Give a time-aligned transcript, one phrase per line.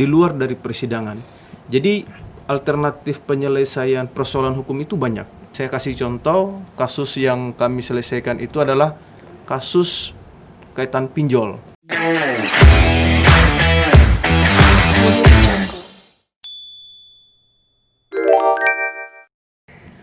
[0.00, 1.20] di luar dari persidangan.
[1.68, 2.08] Jadi
[2.48, 5.28] alternatif penyelesaian persoalan hukum itu banyak.
[5.52, 8.96] Saya kasih contoh kasus yang kami selesaikan itu adalah
[9.44, 10.16] kasus
[10.72, 11.60] kaitan pinjol.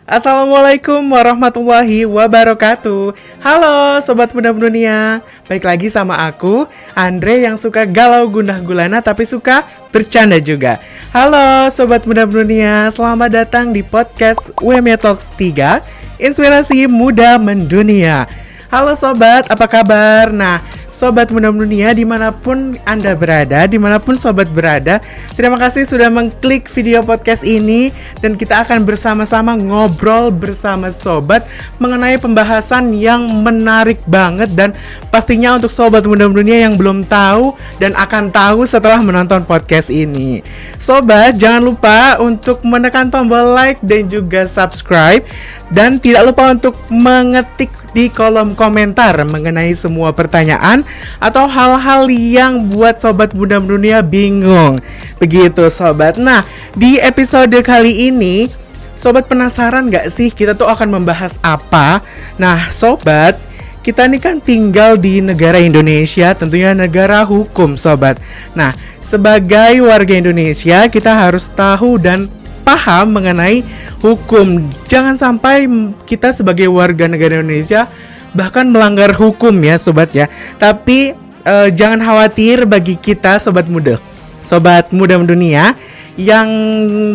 [0.08, 3.12] Assalamualaikum warahmatullahi wabarakatuh.
[3.44, 5.20] Halo Sobat Muda Dunia.
[5.52, 6.64] Baik lagi sama aku
[6.96, 10.80] Andre yang suka galau gundah gulana tapi suka bercanda juga.
[11.12, 12.88] Halo Sobat Muda Dunia.
[12.88, 15.84] Selamat datang di podcast UMY Talks 3
[16.24, 18.32] Inspirasi Muda Mendunia.
[18.72, 20.32] Halo Sobat, apa kabar?
[20.32, 20.64] Nah,
[20.98, 24.98] Sobat Muda Dunia di mana pun Anda berada, di mana pun Sobat berada
[25.38, 31.46] Terima kasih sudah mengklik video podcast ini Dan kita akan bersama-sama ngobrol bersama Sobat
[31.78, 34.74] Mengenai pembahasan yang menarik banget Dan
[35.14, 40.42] pastinya untuk Sobat Muda Dunia yang belum tahu Dan akan tahu setelah menonton podcast ini.
[40.82, 45.22] Sobat, jangan lupa untuk menekan tombol like dan juga subscribe
[45.68, 50.86] Dan tidak lupa untuk mengetik di kolom komentar mengenai semua pertanyaan
[51.18, 54.78] atau hal-hal yang buat sobat muda dunia bingung.
[55.18, 56.22] Begitu sobat.
[56.22, 56.46] Nah,
[56.78, 58.48] di episode kali ini
[58.94, 62.06] sobat penasaran gak sih kita tuh akan membahas apa?
[62.38, 63.38] Nah, sobat,
[63.82, 68.20] kita ini kan tinggal di negara Indonesia, tentunya negara hukum, sobat.
[68.52, 72.28] Nah, sebagai warga Indonesia, kita harus tahu dan
[72.68, 73.64] paham mengenai
[74.04, 74.68] hukum.
[74.92, 75.72] Jangan sampai
[76.04, 77.88] kita sebagai warga negara Indonesia
[78.36, 80.28] bahkan melanggar hukum ya sobat ya.
[80.60, 81.16] Tapi
[81.48, 84.04] uh, jangan khawatir bagi kita sobat muda.
[84.44, 85.80] Sobat muda dunia
[86.18, 86.50] yang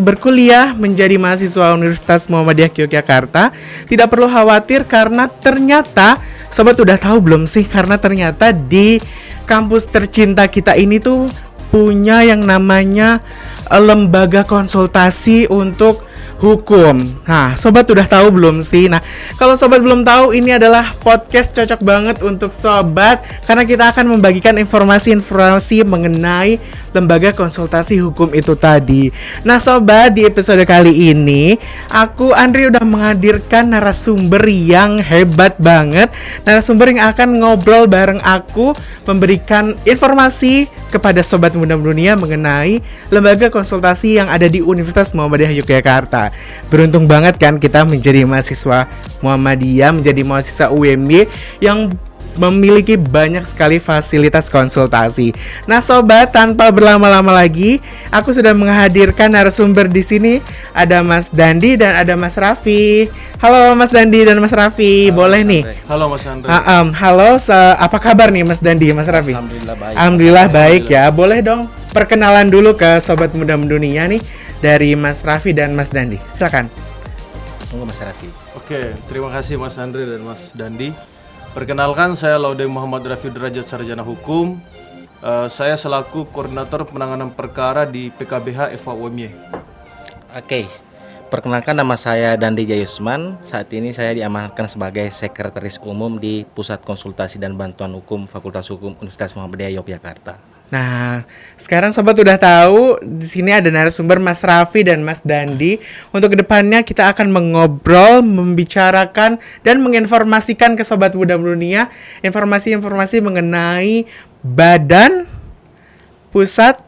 [0.07, 3.51] berkuliah menjadi mahasiswa Universitas Muhammadiyah Yogyakarta
[3.91, 6.23] tidak perlu khawatir karena ternyata
[6.55, 9.03] sobat udah tahu belum sih karena ternyata di
[9.43, 11.27] kampus tercinta kita ini tuh
[11.73, 13.25] punya yang namanya
[13.73, 16.05] uh, lembaga konsultasi untuk
[16.43, 17.07] hukum.
[17.23, 18.91] Nah, sobat udah tahu belum sih?
[18.91, 18.99] Nah,
[19.39, 24.59] kalau sobat belum tahu, ini adalah podcast cocok banget untuk sobat karena kita akan membagikan
[24.59, 26.59] informasi-informasi mengenai
[26.93, 29.09] lembaga konsultasi hukum itu tadi.
[29.43, 31.57] Nah, sobat, di episode kali ini
[31.89, 36.13] aku Andri udah menghadirkan narasumber yang hebat banget.
[36.45, 38.77] Narasumber yang akan ngobrol bareng aku
[39.09, 46.29] memberikan informasi kepada sobat muda dunia mengenai lembaga konsultasi yang ada di Universitas Muhammadiyah Yogyakarta.
[46.69, 48.85] Beruntung banget kan kita menjadi mahasiswa
[49.25, 51.25] Muhammadiyah, menjadi mahasiswa UMY
[51.65, 51.97] yang
[52.37, 55.33] memiliki banyak sekali fasilitas konsultasi.
[55.69, 60.35] Nah, sobat, tanpa berlama-lama lagi, aku sudah menghadirkan narasumber di sini.
[60.73, 63.09] Ada Mas Dandi dan ada Mas Raffi.
[63.43, 65.63] Halo Mas Dandi dan Mas Raffi, halo, boleh Mas nih?
[65.91, 66.47] Halo Mas Andre.
[66.47, 67.31] Uh, um, halo,
[67.75, 69.35] apa kabar nih Mas Dandi, Mas Raffi?
[69.35, 69.95] Alhamdulillah baik.
[69.99, 71.05] Alhamdulillah baik ya.
[71.11, 74.23] Boleh dong perkenalan dulu ke sobat muda dunia nih
[74.63, 76.17] dari Mas Raffi dan Mas Dandi.
[76.23, 76.71] Silakan.
[77.69, 78.31] Tunggu Mas Raffi.
[78.55, 81.12] Oke, terima kasih Mas Andre dan Mas Dandi.
[81.53, 84.57] Perkenalkan saya Laude Muhammad Raffi Derajat Sarjana Hukum.
[85.21, 89.29] Uh, saya selaku koordinator penanganan perkara di PKBH Eva UMY.
[90.33, 90.65] Oke.
[91.29, 93.37] Perkenalkan nama saya Dandi Jayusman.
[93.45, 98.97] Saat ini saya diamankan sebagai sekretaris umum di Pusat Konsultasi dan Bantuan Hukum Fakultas Hukum
[98.97, 100.52] Universitas Muhammadiyah Yogyakarta.
[100.73, 101.29] Nah,
[101.61, 105.77] sekarang sobat udah tahu di sini ada narasumber Mas Raffi dan Mas Dandi.
[106.17, 111.93] Untuk ke depannya kita akan mengobrol, membicarakan dan menginformasikan ke sobat muda dunia
[112.25, 114.09] informasi-informasi mengenai
[114.41, 115.29] badan
[116.33, 116.81] pusat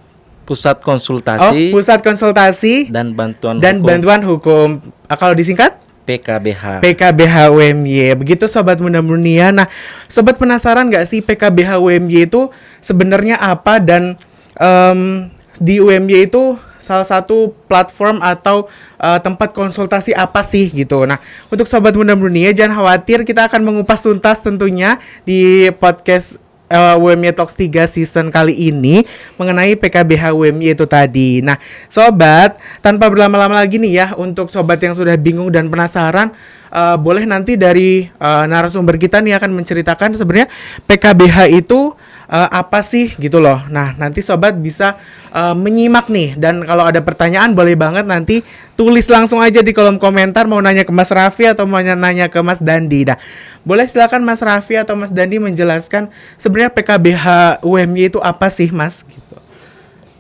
[0.49, 3.89] pusat konsultasi, oh, pusat konsultasi dan bantuan dan hukum.
[3.89, 4.69] bantuan hukum.
[5.13, 6.85] Kalau disingkat PKBH.
[6.85, 8.13] PKBH UMY.
[8.21, 9.51] Begitu sobat muda dunia.
[9.51, 9.67] Nah,
[10.07, 12.53] sobat penasaran nggak sih PKBH UMY itu
[12.85, 14.21] sebenarnya apa dan
[14.61, 18.69] um, di UMY itu salah satu platform atau
[19.01, 21.09] uh, tempat konsultasi apa sih gitu.
[21.09, 21.17] Nah,
[21.49, 27.35] untuk sobat muda dunia jangan khawatir kita akan mengupas tuntas tentunya di podcast uh, UMY
[27.37, 29.05] Talks 3 season kali ini
[29.37, 31.45] mengenai PKBH UMY itu tadi.
[31.45, 31.59] Nah,
[31.91, 36.33] sobat, tanpa berlama-lama lagi nih ya untuk sobat yang sudah bingung dan penasaran
[36.75, 40.49] uh, boleh nanti dari uh, narasumber kita nih akan menceritakan sebenarnya
[40.91, 41.95] PKBH itu
[42.29, 43.61] uh, apa sih gitu loh.
[43.69, 44.97] Nah, nanti sobat bisa
[45.33, 48.41] uh, menyimak nih dan kalau ada pertanyaan boleh banget nanti
[48.75, 52.39] tulis langsung aja di kolom komentar mau nanya ke Mas Raffi atau mau nanya ke
[52.41, 53.09] Mas Dandi.
[53.09, 53.19] Nah,
[53.65, 56.09] boleh silakan Mas Raffi atau Mas Dandi menjelaskan
[56.41, 57.25] sebenarnya PKBH
[57.65, 59.05] UMY itu apa sih, Mas?
[59.09, 59.37] Gitu.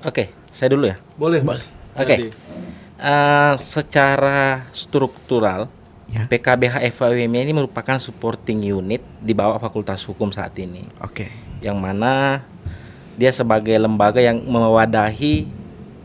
[0.04, 0.96] Oke, saya dulu ya.
[1.16, 1.68] Boleh, Mas.
[1.96, 2.30] Oke.
[2.94, 5.68] Uh, secara struktural
[6.14, 6.30] ya.
[6.30, 10.86] PKBH FAUMY ini merupakan supporting unit di bawah Fakultas Hukum saat ini.
[11.02, 11.26] Oke.
[11.26, 11.43] Okay.
[11.64, 12.44] Yang mana
[13.16, 15.48] dia sebagai lembaga yang mewadahi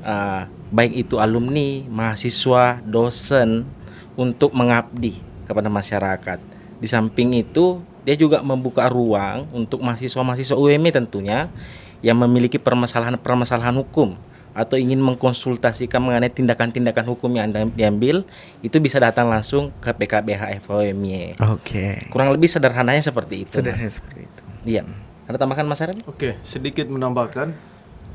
[0.08, 3.66] uh, baik itu alumni, mahasiswa, dosen
[4.14, 5.20] untuk mengabdi
[5.50, 6.40] kepada masyarakat.
[6.80, 11.52] Di samping itu, dia juga membuka ruang untuk mahasiswa-mahasiswa UMI tentunya
[12.00, 14.16] yang memiliki permasalahan-permasalahan hukum
[14.56, 18.26] atau ingin mengkonsultasikan mengenai tindakan-tindakan hukum yang anda diambil
[18.66, 21.38] itu bisa datang langsung ke PKBH FOMY.
[21.38, 21.62] Oke.
[21.64, 21.94] Okay.
[22.10, 23.62] Kurang lebih sederhananya seperti itu.
[23.62, 24.42] Sederhana seperti itu.
[24.66, 24.84] Iya.
[25.30, 26.02] Ada tambahkan Mas Arif?
[26.10, 27.54] Oke, sedikit menambahkan.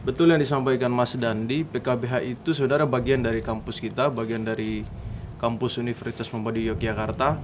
[0.02, 4.82] Betul yang disampaikan Mas Dandi, PKBH itu saudara bagian dari kampus kita, bagian dari
[5.38, 7.38] kampus Universitas Muhammadiyah Yogyakarta.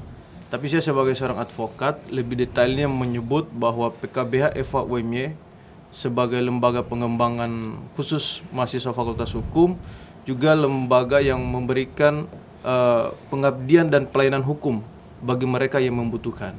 [0.51, 5.39] Tapi saya sebagai seorang advokat lebih detailnya menyebut bahwa PKBH FOMY
[5.95, 9.79] sebagai lembaga pengembangan khusus mahasiswa Fakultas Hukum
[10.27, 12.27] juga lembaga yang memberikan
[12.67, 14.83] uh, pengabdian dan pelayanan hukum
[15.23, 16.59] bagi mereka yang membutuhkan.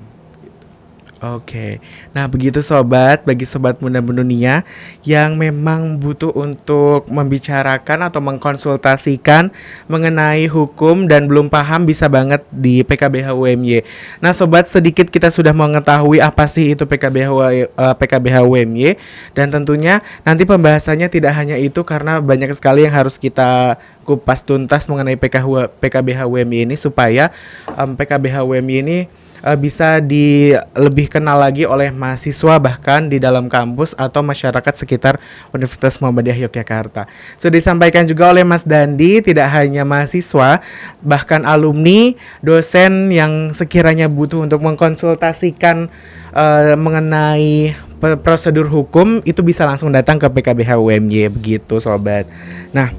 [1.21, 1.77] Oke,
[2.18, 4.65] nah begitu sobat, bagi sobat muda dunia
[5.06, 9.53] yang memang butuh untuk membicarakan atau mengkonsultasikan
[9.85, 13.85] mengenai hukum dan belum paham bisa banget di PKBH UMY.
[14.18, 17.29] Nah sobat, sedikit kita sudah mengetahui apa sih itu PKBH
[17.69, 18.97] uh, PKBH UMY
[19.38, 23.77] dan tentunya nanti pembahasannya tidak hanya itu karena banyak sekali yang harus kita
[24.09, 27.29] kupas tuntas mengenai PKH, PKBH UMY ini supaya
[27.77, 33.49] um, PKBH UMY ini uh, bisa di lebih kenal lagi oleh mahasiswa bahkan di dalam
[33.49, 35.17] kampus atau masyarakat sekitar
[35.51, 37.09] Universitas Muhammadiyah Yogyakarta.
[37.38, 40.61] Sudah disampaikan juga oleh Mas Dandi tidak hanya mahasiswa
[41.01, 45.89] bahkan alumni, dosen yang sekiranya butuh untuk mengkonsultasikan
[46.33, 52.25] uh, mengenai prosedur hukum itu bisa langsung datang ke PKBH UMY begitu sobat.
[52.73, 52.89] Nah,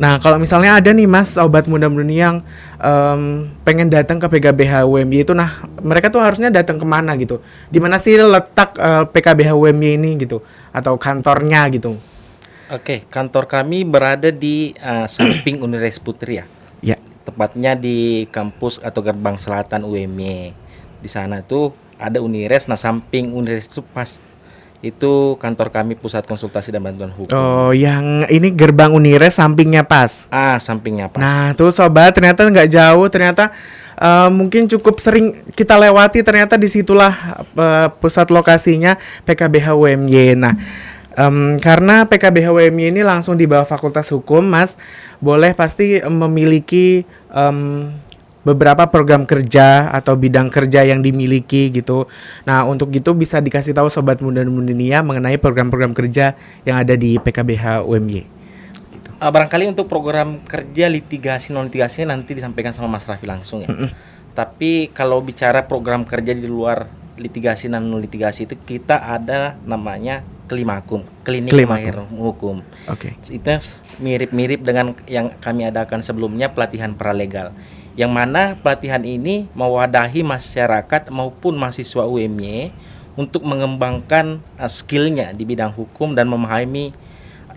[0.00, 2.36] Nah, kalau misalnya ada nih Mas obat muda dunia yang
[2.80, 7.44] um, pengen datang ke PKBH UMY itu, nah mereka tuh harusnya datang ke mana gitu?
[7.68, 10.40] Di mana sih letak uh, eh, PKBH UMY ini gitu?
[10.72, 12.00] Atau kantornya gitu?
[12.70, 16.46] Oke, kantor kami berada di uh, samping Universitas Putri ya.
[16.80, 16.96] Ya.
[17.20, 20.56] Tepatnya di kampus atau gerbang selatan UMY.
[21.00, 24.16] Di sana tuh ada Unires, nah samping Unires itu pas
[24.80, 27.36] itu kantor kami pusat konsultasi dan bantuan hukum.
[27.36, 30.24] Oh, yang ini gerbang Unires sampingnya pas.
[30.32, 31.20] Ah, sampingnya pas.
[31.20, 33.52] Nah, tuh sobat ternyata nggak jauh, ternyata
[34.00, 38.96] uh, mungkin cukup sering kita lewati ternyata di situlah uh, pusat lokasinya
[39.28, 40.40] PKBH UMY.
[40.40, 40.56] Nah,
[41.12, 44.80] um, karena PKBH UMY ini langsung di bawah Fakultas Hukum, Mas,
[45.20, 47.92] boleh pasti memiliki um,
[48.40, 52.08] beberapa program kerja atau bidang kerja yang dimiliki gitu.
[52.48, 56.32] Nah, untuk itu bisa dikasih tahu sobat muda dunia mengenai program-program kerja
[56.64, 58.20] yang ada di PKBH UMY.
[58.96, 59.08] Gitu.
[59.20, 63.68] Uh, barangkali untuk program kerja litigasi non litigasi nanti disampaikan sama Mas Raffi langsung ya.
[63.68, 63.90] Mm -hmm.
[64.32, 66.88] Tapi kalau bicara program kerja di luar
[67.20, 72.64] litigasi non litigasi itu kita ada namanya Klimakum, Klinik Mahir Hukum.
[72.90, 73.14] Oke.
[73.14, 73.38] Okay.
[73.38, 73.54] Itu
[74.02, 77.52] mirip-mirip dengan yang kami adakan sebelumnya pelatihan paralegal
[77.98, 82.70] yang mana pelatihan ini mewadahi masyarakat maupun mahasiswa UMY
[83.18, 86.94] untuk mengembangkan uh, skillnya di bidang hukum dan memahami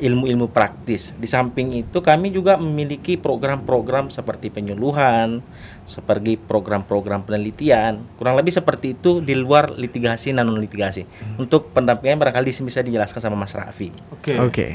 [0.02, 1.14] ilmu-ilmu praktis.
[1.16, 5.46] Di samping itu kami juga memiliki program-program seperti penyuluhan,
[5.86, 11.06] seperti program-program penelitian, kurang lebih seperti itu di luar litigasi dan non litigasi.
[11.06, 11.46] Hmm.
[11.46, 13.94] Untuk pendampingan barangkali bisa dijelaskan sama Mas Raffi.
[14.10, 14.34] Oke.
[14.34, 14.38] Okay.
[14.42, 14.50] Oke.
[14.50, 14.72] Okay.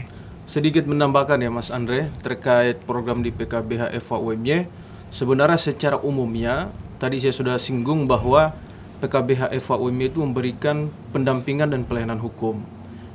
[0.49, 4.65] Sedikit menambahkan ya Mas Andre terkait program di PKBH UMY
[5.09, 6.69] Sebenarnya secara umumnya
[7.01, 8.53] tadi saya sudah singgung bahwa
[8.99, 12.61] PKBH FAUMI itu memberikan pendampingan dan pelayanan hukum.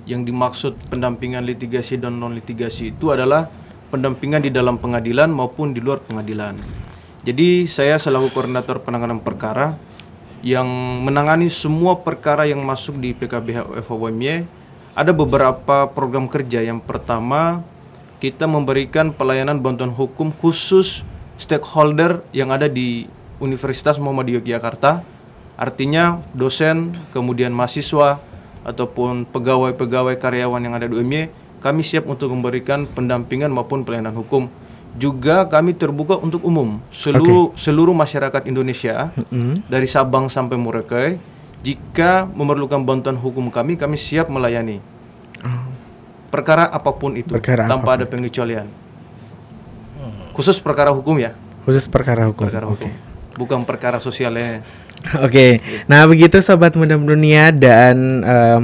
[0.04, 3.48] Yang dimaksud pendampingan litigasi dan non litigasi itu adalah
[3.94, 6.58] pendampingan di dalam pengadilan maupun di luar pengadilan.
[7.24, 9.80] Jadi saya selaku koordinator penanganan perkara
[10.44, 10.68] yang
[11.06, 14.44] menangani semua perkara yang masuk di PKBH FAUMI
[14.92, 16.60] ada beberapa program kerja.
[16.60, 17.64] Yang pertama
[18.20, 21.04] kita memberikan pelayanan bantuan hukum khusus
[21.44, 23.12] stakeholder yang ada di
[23.44, 25.04] Universitas Muhammadiyah Yogyakarta,
[25.60, 28.24] artinya dosen, kemudian mahasiswa,
[28.64, 31.28] ataupun pegawai-pegawai karyawan yang ada di UMY,
[31.60, 34.48] kami siap untuk memberikan pendampingan maupun pelayanan hukum.
[34.96, 37.66] Juga kami terbuka untuk umum, seluruh okay.
[37.66, 39.66] seluruh masyarakat Indonesia mm-hmm.
[39.66, 41.18] dari Sabang sampai Merauke,
[41.66, 44.78] jika memerlukan bantuan hukum kami, kami siap melayani.
[45.42, 45.66] Oh.
[46.30, 48.83] Perkara apa pun itu, Perkara tanpa apa pun ada pengecualian.
[50.34, 51.38] Khusus perkara hukum ya?
[51.64, 52.50] Khusus perkara hukum.
[52.50, 52.90] Perkara hukum.
[52.90, 53.38] Okay.
[53.38, 54.66] Bukan perkara sosialnya.
[55.22, 55.30] Oke.
[55.30, 55.52] Okay.
[55.86, 58.64] Nah, begitu sobat muda dunia dan um,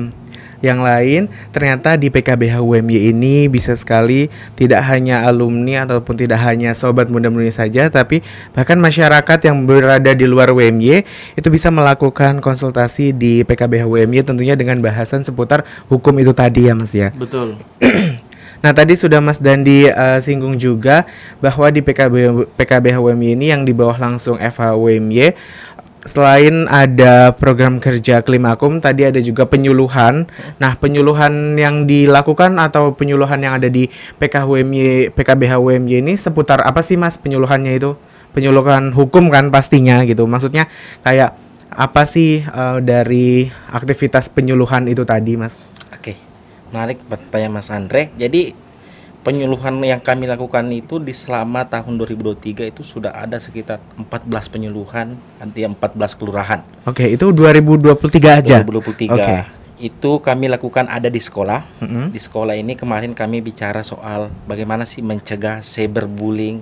[0.60, 4.28] yang lain ternyata di PKBH UMY ini bisa sekali
[4.60, 8.20] tidak hanya alumni ataupun tidak hanya sobat muda dunia saja tapi
[8.52, 11.08] bahkan masyarakat yang berada di luar UMY
[11.40, 16.76] itu bisa melakukan konsultasi di PKBH UMY tentunya dengan bahasan seputar hukum itu tadi ya
[16.76, 17.16] Mas ya.
[17.16, 17.56] Betul.
[18.60, 21.08] Nah tadi sudah Mas Dandi uh, singgung juga
[21.40, 25.32] bahwa di PKB PKB HWMY ini yang di bawah langsung FHWMY
[26.08, 30.32] selain ada program kerja Klimakum tadi ada juga penyuluhan.
[30.58, 36.96] Nah, penyuluhan yang dilakukan atau penyuluhan yang ada di PKHWMY PKBHWMY ini seputar apa sih
[36.96, 38.00] Mas penyuluhannya itu?
[38.32, 40.24] Penyuluhan hukum kan pastinya gitu.
[40.24, 40.72] Maksudnya
[41.04, 41.36] kayak
[41.70, 45.58] apa sih uh, dari aktivitas penyuluhan itu tadi, Mas?
[46.72, 48.14] Menarik pertanyaan Mas Andre.
[48.16, 48.70] Jadi
[49.20, 55.20] penyuluhan yang kami lakukan itu di selama tahun 2023 itu sudah ada sekitar 14 penyuluhan
[55.38, 56.64] nanti 14 kelurahan.
[56.88, 58.64] Oke, itu 2023 aja.
[58.64, 59.12] 2023.
[59.12, 59.36] Oke.
[59.80, 61.84] Itu kami lakukan ada di sekolah.
[61.84, 62.06] Mm -hmm.
[62.16, 66.60] Di sekolah ini kemarin kami bicara soal bagaimana sih mencegah cyberbullying,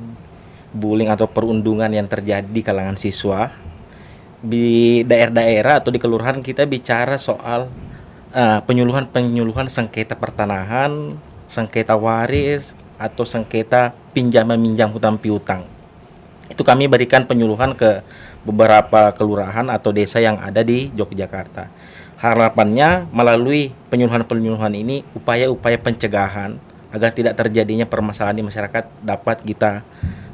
[0.74, 3.54] bullying atau perundungan yang terjadi di kalangan siswa.
[4.38, 7.87] Di daerah-daerah atau di kelurahan kita bicara soal
[8.34, 11.16] uh, penyuluhan-penyuluhan sengketa pertanahan,
[11.48, 15.64] sengketa waris atau sengketa pinjam meminjam hutang piutang.
[16.50, 18.02] Itu kami berikan penyuluhan ke
[18.48, 21.68] beberapa kelurahan atau desa yang ada di Yogyakarta.
[22.18, 26.58] Harapannya melalui penyuluhan-penyuluhan ini upaya-upaya pencegahan
[26.90, 29.86] agar tidak terjadinya permasalahan di masyarakat dapat kita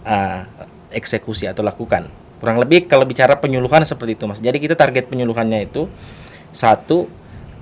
[0.05, 0.47] uh,
[0.93, 2.07] eksekusi atau lakukan.
[2.39, 4.39] Kurang lebih kalau bicara penyuluhan seperti itu Mas.
[4.39, 5.89] Jadi kita target penyuluhannya itu
[6.53, 7.09] satu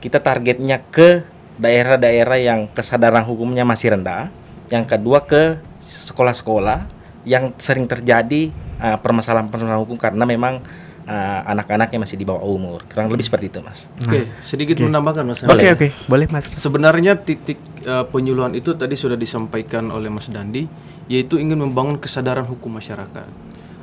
[0.02, 1.22] kita targetnya ke
[1.62, 4.34] daerah-daerah yang kesadaran hukumnya masih rendah.
[4.74, 6.90] Yang kedua ke sekolah-sekolah
[7.22, 8.50] yang sering terjadi
[8.82, 10.66] uh, permasalahan-permasalahan hukum karena memang
[11.06, 12.82] uh, anak-anaknya masih di bawah umur.
[12.90, 13.92] Kurang lebih seperti itu, Mas.
[14.02, 14.86] Oke, okay, sedikit okay.
[14.90, 15.40] menambahkan, Mas.
[15.46, 15.78] Oke, okay, oke.
[15.78, 15.90] Okay.
[16.10, 16.50] Boleh, Mas.
[16.50, 20.66] Sebenarnya titik uh, penyuluhan itu tadi sudah disampaikan oleh Mas Dandi,
[21.06, 23.28] yaitu ingin membangun kesadaran hukum masyarakat.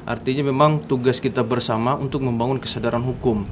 [0.09, 3.45] Artinya memang tugas kita bersama untuk membangun kesadaran hukum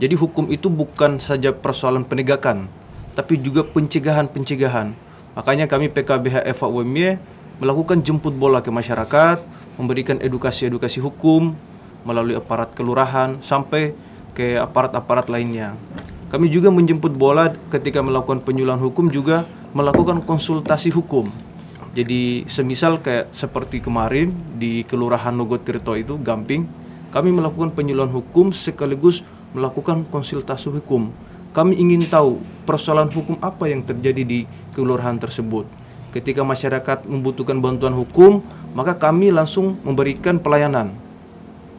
[0.00, 2.68] jadi hukum itu bukan saja persoalan penegakan,
[3.12, 4.94] tapi juga pencegahan-pencegahan.
[5.32, 7.16] Makanya kami PKBH Eva UMY
[7.60, 9.40] melakukan jemput bola ke masyarakat,
[9.76, 11.56] memberikan edukasi-edukasi hukum
[12.04, 13.94] melalui aparat kelurahan sampai
[14.32, 15.76] ke aparat-aparat lainnya.
[16.32, 19.44] Kami juga menjemput bola ketika melakukan penyuluhan hukum juga
[19.76, 21.28] melakukan konsultasi hukum.
[21.92, 26.64] Jadi semisal kayak seperti kemarin di Kelurahan Nogotirto itu Gamping,
[27.12, 29.20] kami melakukan penyuluhan hukum sekaligus
[29.52, 31.12] melakukan konsultasi hukum.
[31.52, 34.40] Kami ingin tahu persoalan hukum apa yang terjadi di
[34.72, 35.68] kelurahan tersebut.
[36.12, 38.40] Ketika masyarakat membutuhkan bantuan hukum,
[38.72, 40.92] maka kami langsung memberikan pelayanan.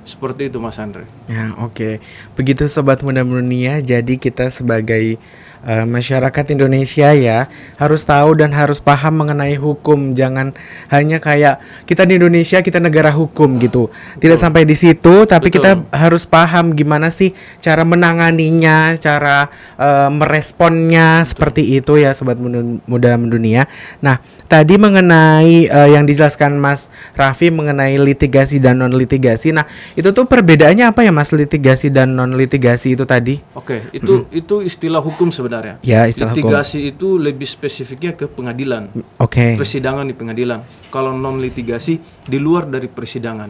[0.04, 1.08] Seperti itu Mas Andre.
[1.32, 1.74] Ya, oke.
[1.74, 1.94] Okay.
[2.36, 5.16] Begitu sobat muda dunia, jadi kita sebagai
[5.64, 7.48] uh, masyarakat Indonesia ya
[7.80, 10.14] harus tahu dan harus paham mengenai hukum.
[10.14, 10.52] Jangan
[10.92, 13.88] hanya kayak kita di Indonesia kita negara hukum gitu.
[14.20, 15.56] Tidak sampai di situ, tapi Betul.
[15.60, 17.32] kita harus paham gimana sih
[17.64, 19.48] cara menanganinya, cara
[19.80, 21.30] uh, meresponnya Betul.
[21.32, 23.66] seperti itu ya sobat muda mendunia.
[24.04, 24.20] Nah,
[24.52, 29.56] tadi mengenai uh, yang dijelaskan Mas Raffi mengenai litigasi dan non litigasi.
[29.56, 29.66] Nah,
[29.96, 33.40] itu tuh perbedaannya apa ya Mas litigasi dan non litigasi itu tadi?
[33.56, 34.40] Oke, itu hmm.
[34.40, 35.76] itu istilah hukum sebenarnya sebenarnya.
[35.86, 36.92] Ya, istilah litigasi hukum.
[36.92, 38.90] itu lebih spesifiknya ke pengadilan.
[39.22, 39.38] Oke.
[39.38, 39.52] Okay.
[39.60, 40.66] Persidangan di pengadilan.
[40.90, 43.50] Kalau non litigasi di luar dari persidangan.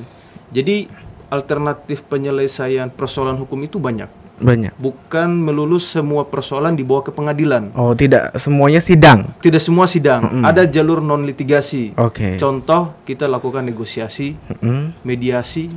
[0.52, 0.88] Jadi
[1.32, 4.22] alternatif penyelesaian persoalan hukum itu banyak.
[4.44, 4.76] Banyak.
[4.76, 7.72] Bukan melulu semua persoalan dibawa ke pengadilan.
[7.78, 9.32] Oh, tidak semuanya sidang.
[9.40, 10.26] Tidak semua sidang.
[10.26, 10.50] Mm -hmm.
[10.50, 11.96] Ada jalur non litigasi.
[11.96, 12.36] Oke.
[12.36, 12.42] Okay.
[12.42, 14.82] Contoh kita lakukan negosiasi, mm -hmm.
[15.06, 15.70] mediasi,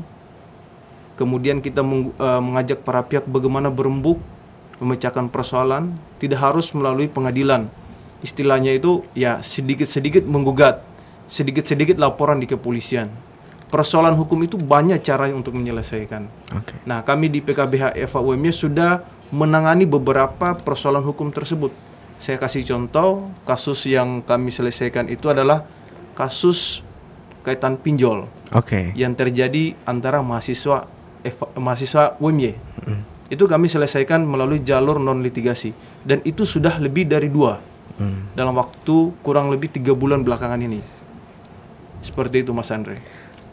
[1.21, 4.19] kemudian kita meng, uh, mengajak para pihak bagaimana berembuk
[4.81, 7.69] memecahkan persoalan tidak harus melalui pengadilan.
[8.21, 10.81] Istilahnya itu ya sedikit-sedikit menggugat,
[11.29, 13.13] sedikit-sedikit laporan di kepolisian.
[13.67, 16.23] Persoalan hukum itu banyak cara untuk menyelesaikan.
[16.63, 16.79] Okay.
[16.87, 19.03] Nah, kami di PKBH Eva UMY sudah
[19.35, 21.75] menangani beberapa persoalan hukum tersebut.
[22.23, 25.67] Saya kasih contoh, kasus yang kami selesaikan itu adalah
[26.15, 26.81] kasus
[27.43, 28.31] kaitan pinjol.
[28.55, 28.95] Okay.
[28.95, 30.87] Yang terjadi antara mahasiswa
[31.27, 32.55] Eva, mahasiswa UMY.
[32.87, 35.75] Mm itu kami selesaikan melalui jalur non litigasi
[36.07, 37.59] dan itu sudah lebih dari dua
[37.99, 38.39] hmm.
[38.39, 40.97] dalam waktu kurang lebih tiga bulan belakangan ini
[42.07, 43.03] seperti itu Mas Andre.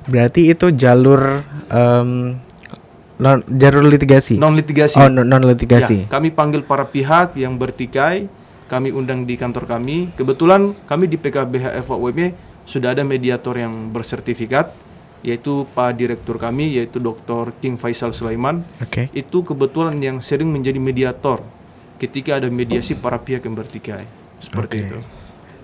[0.06, 1.42] Berarti itu jalur
[1.74, 2.38] um,
[3.18, 4.38] non jalur litigasi.
[4.38, 5.02] Non litigasi.
[5.02, 6.06] Oh non, non litigasi.
[6.06, 8.30] Ya, kami panggil para pihak yang bertikai,
[8.70, 10.14] kami undang di kantor kami.
[10.14, 14.72] Kebetulan kami di PKBH FWM sudah ada mediator yang bersertifikat
[15.24, 17.56] yaitu Pak Direktur kami yaitu Dr.
[17.64, 18.62] King Faisal Sulaiman.
[18.84, 19.08] Okay.
[19.16, 21.40] Itu kebetulan yang sering menjadi mediator
[21.98, 24.04] ketika ada mediasi para pihak yang bertikai.
[24.44, 24.88] Seperti okay.
[24.92, 25.00] itu.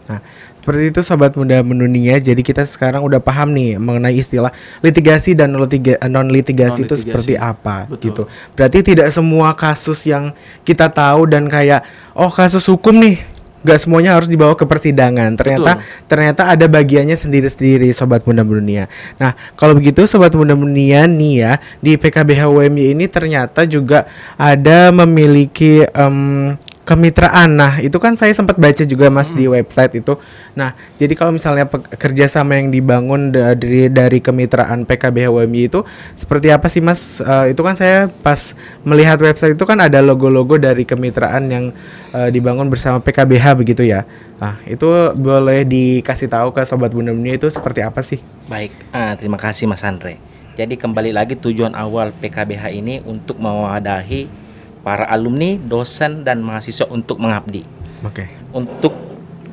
[0.10, 0.26] Nah,
[0.58, 2.18] seperti itu sobat muda mendunia.
[2.18, 4.50] Jadi kita sekarang udah paham nih mengenai istilah
[4.82, 8.02] litigasi dan non litigasi, itu seperti apa Betul.
[8.10, 8.24] gitu.
[8.58, 10.34] Berarti tidak semua kasus yang
[10.66, 11.86] kita tahu dan kayak
[12.18, 13.22] oh kasus hukum nih
[13.60, 15.36] nggak semuanya harus dibawa ke persidangan.
[15.36, 16.06] Ternyata Betul.
[16.08, 18.88] ternyata ada bagiannya sendiri-sendiri sobat muda dunia.
[19.20, 24.08] Nah, kalau begitu sobat muda dunia nih ya, di PKBH UMY ini ternyata juga
[24.40, 26.56] ada memiliki um,
[26.90, 27.54] kemitraan.
[27.54, 29.38] Nah, itu kan saya sempat baca juga Mas hmm.
[29.38, 30.18] di website itu.
[30.58, 35.86] Nah, jadi kalau misalnya kerjasama yang dibangun dari dari kemitraan PKB HWMI itu
[36.18, 37.22] seperti apa sih Mas?
[37.22, 41.66] Uh, itu kan saya pas melihat website itu kan ada logo-logo dari kemitraan yang
[42.10, 44.10] uh, dibangun bersama PKBH begitu ya.
[44.42, 48.18] Nah, itu boleh dikasih tahu ke sobat Bunda Dunia itu seperti apa sih?
[48.50, 50.18] Baik, uh, terima kasih Mas Andre.
[50.58, 54.49] Jadi kembali lagi tujuan awal PKBH ini untuk mewadahi
[54.84, 57.64] para alumni, dosen dan mahasiswa untuk mengabdi.
[58.04, 58.26] Oke.
[58.26, 58.28] Okay.
[58.56, 58.96] Untuk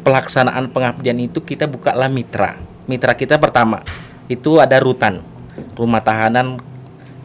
[0.06, 2.54] pelaksanaan pengabdian itu kita bukalah mitra.
[2.86, 3.82] Mitra kita pertama
[4.30, 5.22] itu ada rutan,
[5.74, 6.62] rumah tahanan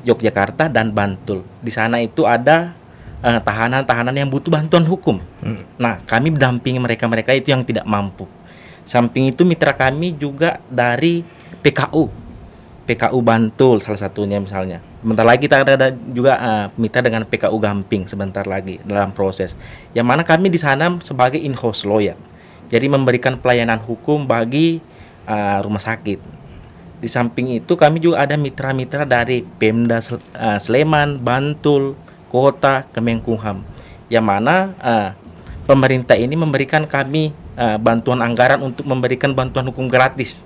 [0.01, 1.45] Yogyakarta dan Bantul.
[1.61, 2.73] Di sana itu ada
[3.21, 5.21] tahanan eh, tahanan-tahanan yang butuh bantuan hukum.
[5.45, 5.61] Hmm.
[5.77, 8.25] Nah, kami mendampingi mereka-mereka itu yang tidak mampu.
[8.81, 11.21] Samping itu mitra kami juga dari
[11.61, 12.09] PKU,
[12.89, 18.05] PKU Bantul salah satunya misalnya Sebentar lagi kita ada juga uh, mitra dengan PKU Gamping
[18.05, 19.57] sebentar lagi dalam proses.
[19.97, 22.13] Yang mana kami di sana sebagai in-house lawyer.
[22.69, 24.77] Jadi memberikan pelayanan hukum bagi
[25.25, 26.21] uh, rumah sakit.
[27.01, 31.97] Di samping itu kami juga ada mitra-mitra dari Pemda uh, Sleman, Bantul,
[32.29, 33.65] Kota, Kemenkumham.
[34.05, 35.09] Yang mana uh,
[35.65, 40.45] pemerintah ini memberikan kami uh, bantuan anggaran untuk memberikan bantuan hukum gratis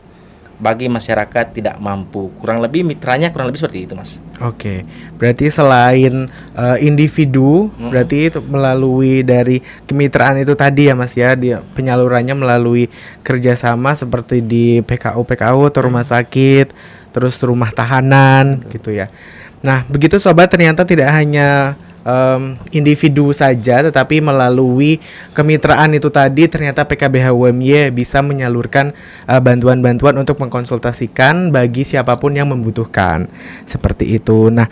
[0.56, 2.32] bagi masyarakat tidak mampu.
[2.40, 4.24] Kurang lebih mitranya kurang lebih seperti itu, Mas.
[4.40, 4.88] Oke.
[5.20, 7.92] Berarti selain uh, individu, hmm.
[7.92, 12.88] berarti itu melalui dari kemitraan itu tadi ya, Mas ya, dia penyalurannya melalui
[13.24, 16.72] kerjasama seperti di PKU PKU atau rumah sakit,
[17.12, 19.12] terus rumah tahanan gitu ya.
[19.66, 21.74] Nah, begitu sobat ternyata tidak hanya
[22.06, 25.02] um, individu saja tetapi melalui
[25.34, 28.94] kemitraan itu tadi ternyata PKBH UMY bisa menyalurkan
[29.28, 33.28] uh, bantuan-bantuan untuk mengkonsultasikan bagi siapa pun yang membutuhkan
[33.66, 34.54] seperti itu.
[34.54, 34.70] Nah,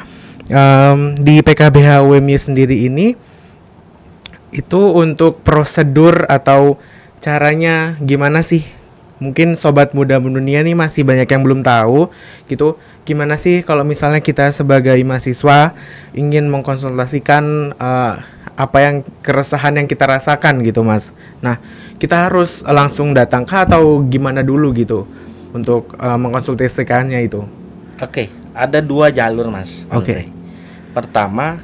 [0.48, 3.18] um, di PKBH UMY sendiri ini
[4.54, 6.78] itu untuk prosedur atau
[7.18, 8.83] caranya gimana sih
[9.24, 12.12] mungkin sobat muda dunia nih masih banyak yang belum tahu
[12.52, 12.76] gitu.
[13.08, 15.72] Gimana sih kalau misalnya kita sebagai mahasiswa
[16.12, 18.20] ingin mengkonsultasikan uh,
[18.60, 21.16] apa yang keresahan yang kita rasakan gitu mas?
[21.40, 21.64] Nah
[22.04, 25.08] kita harus langsung datang ke atau gimana dulu gitu
[25.56, 27.48] untuk uh, mengkonsultasikannya itu?
[28.04, 29.88] Oke okay, ada dua jalur mas.
[29.88, 30.04] Oke.
[30.04, 30.22] Okay.
[30.94, 31.58] pertama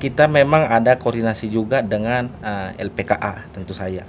[0.00, 4.08] kita memang ada koordinasi juga dengan uh, eh, LPKA tentu saja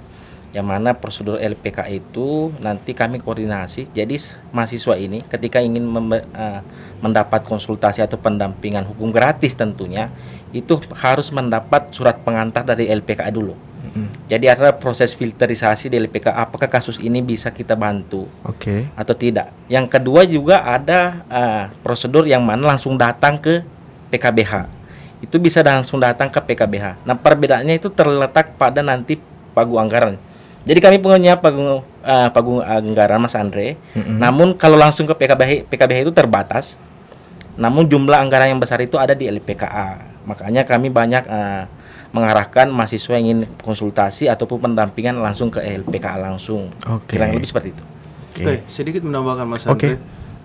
[0.56, 3.92] yang mana prosedur LPK itu nanti kami koordinasi.
[3.92, 4.16] Jadi
[4.48, 6.60] mahasiswa ini ketika ingin uh,
[7.04, 10.08] mendapat konsultasi atau pendampingan hukum gratis tentunya
[10.56, 13.52] itu harus mendapat surat pengantar dari LPK dulu.
[13.78, 14.06] Mm-hmm.
[14.26, 18.88] Jadi ada proses filterisasi di LPK apakah kasus ini bisa kita bantu okay.
[18.96, 19.52] atau tidak.
[19.68, 23.60] Yang kedua juga ada uh, prosedur yang mana langsung datang ke
[24.08, 24.66] PKBH.
[25.20, 27.04] Itu bisa langsung datang ke PKBH.
[27.04, 29.18] Nah, perbedaannya itu terletak pada nanti
[29.52, 30.14] pagu anggaran.
[30.68, 33.80] Jadi kami punya pagung uh, pagung anggaran Mas Andre.
[33.96, 34.20] Mm-hmm.
[34.20, 36.76] Namun kalau langsung ke PKBH PKBH itu terbatas.
[37.56, 40.04] Namun jumlah anggaran yang besar itu ada di LPKA.
[40.28, 41.64] Makanya kami banyak uh,
[42.12, 46.68] mengarahkan mahasiswa yang ingin konsultasi ataupun pendampingan langsung ke LPKA langsung.
[46.84, 47.16] Okay.
[47.16, 47.84] Kira lebih seperti itu.
[48.28, 48.58] Oke, okay.
[48.70, 49.74] sedikit menambahkan Mas Andre.
[49.74, 49.94] Okay.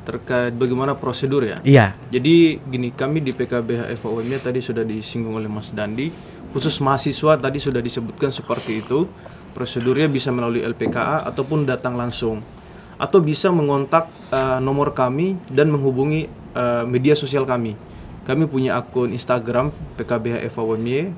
[0.04, 1.56] Terkait bagaimana prosedur ya.
[1.64, 1.96] Iya.
[2.12, 6.12] Jadi gini, kami di PKBH FOM tadi sudah disinggung oleh Mas Dandi,
[6.52, 9.08] khusus mahasiswa tadi sudah disebutkan seperti itu
[9.54, 12.42] Prosedurnya bisa melalui LPKA ataupun datang langsung
[12.98, 17.78] atau bisa mengontak uh, nomor kami dan menghubungi uh, media sosial kami.
[18.24, 21.12] Kami punya akun Instagram PKBH FAWMY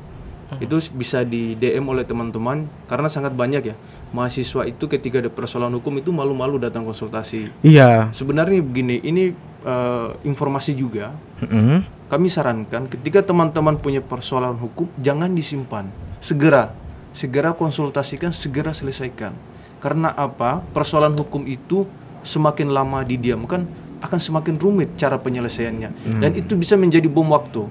[0.61, 3.75] itu bisa di DM oleh teman-teman karena sangat banyak ya
[4.13, 7.49] mahasiswa itu ketika ada persoalan hukum itu malu-malu datang konsultasi.
[7.65, 8.13] Iya.
[8.13, 9.33] Sebenarnya begini, ini
[9.65, 11.11] uh, informasi juga.
[11.41, 11.79] Mm -hmm.
[12.05, 15.89] Kami sarankan ketika teman-teman punya persoalan hukum jangan disimpan,
[16.21, 16.69] segera
[17.15, 19.31] segera konsultasikan, segera selesaikan.
[19.79, 20.59] Karena apa?
[20.75, 21.87] Persoalan hukum itu
[22.27, 23.63] semakin lama didiamkan
[24.03, 26.21] akan semakin rumit cara penyelesaiannya hmm.
[26.21, 27.65] dan itu bisa menjadi bom waktu.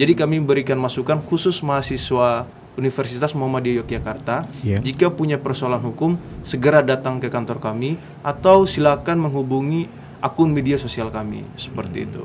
[0.00, 2.48] Jadi kami berikan masukan khusus mahasiswa
[2.80, 4.80] Universitas Muhammadiyah Yogyakarta yeah.
[4.80, 9.90] jika punya persoalan hukum segera datang ke kantor kami atau silakan menghubungi
[10.24, 12.24] akun media sosial kami seperti itu.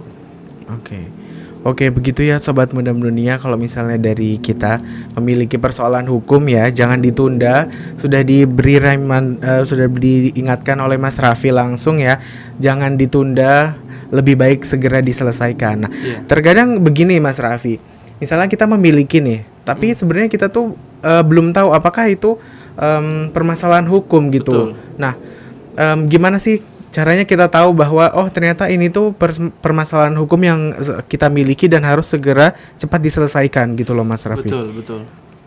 [0.71, 0.95] Oke.
[0.95, 1.05] Okay.
[1.65, 4.78] Oke, begitu ya sobat muda dunia kalau misalnya dari kita
[5.17, 7.65] memiliki persoalan hukum ya, jangan ditunda.
[7.97, 12.21] Sudah diberi reman uh, sudah diingatkan oleh Mas Raffi langsung ya,
[12.62, 13.82] jangan ditunda,
[14.13, 15.89] lebih baik segera diselesaikan.
[15.89, 16.21] Nah, yeah.
[16.30, 17.82] terkadang begini Mas Raffi.
[18.21, 19.97] Misalnya kita memiliki nih, tapi hmm.
[19.97, 22.38] sebenarnya kita tuh uh, belum tahu apakah itu
[22.78, 24.69] um, permasalahan hukum gitu.
[24.69, 25.01] Betul.
[25.01, 25.17] Nah,
[25.82, 26.62] um, gimana sih
[26.95, 29.12] caranya kita tahu bahwa oh ternyata ini tuh
[29.60, 30.60] permasalahan hukum yang
[31.12, 34.47] kita miliki dan harus segera cepat diselesaikan gitu loh Mas Raffi.
[34.47, 35.01] Betul, betul.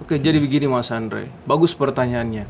[0.05, 1.33] Oke, jadi begini Mas Andre.
[1.49, 2.45] Bagus pertanyaannya.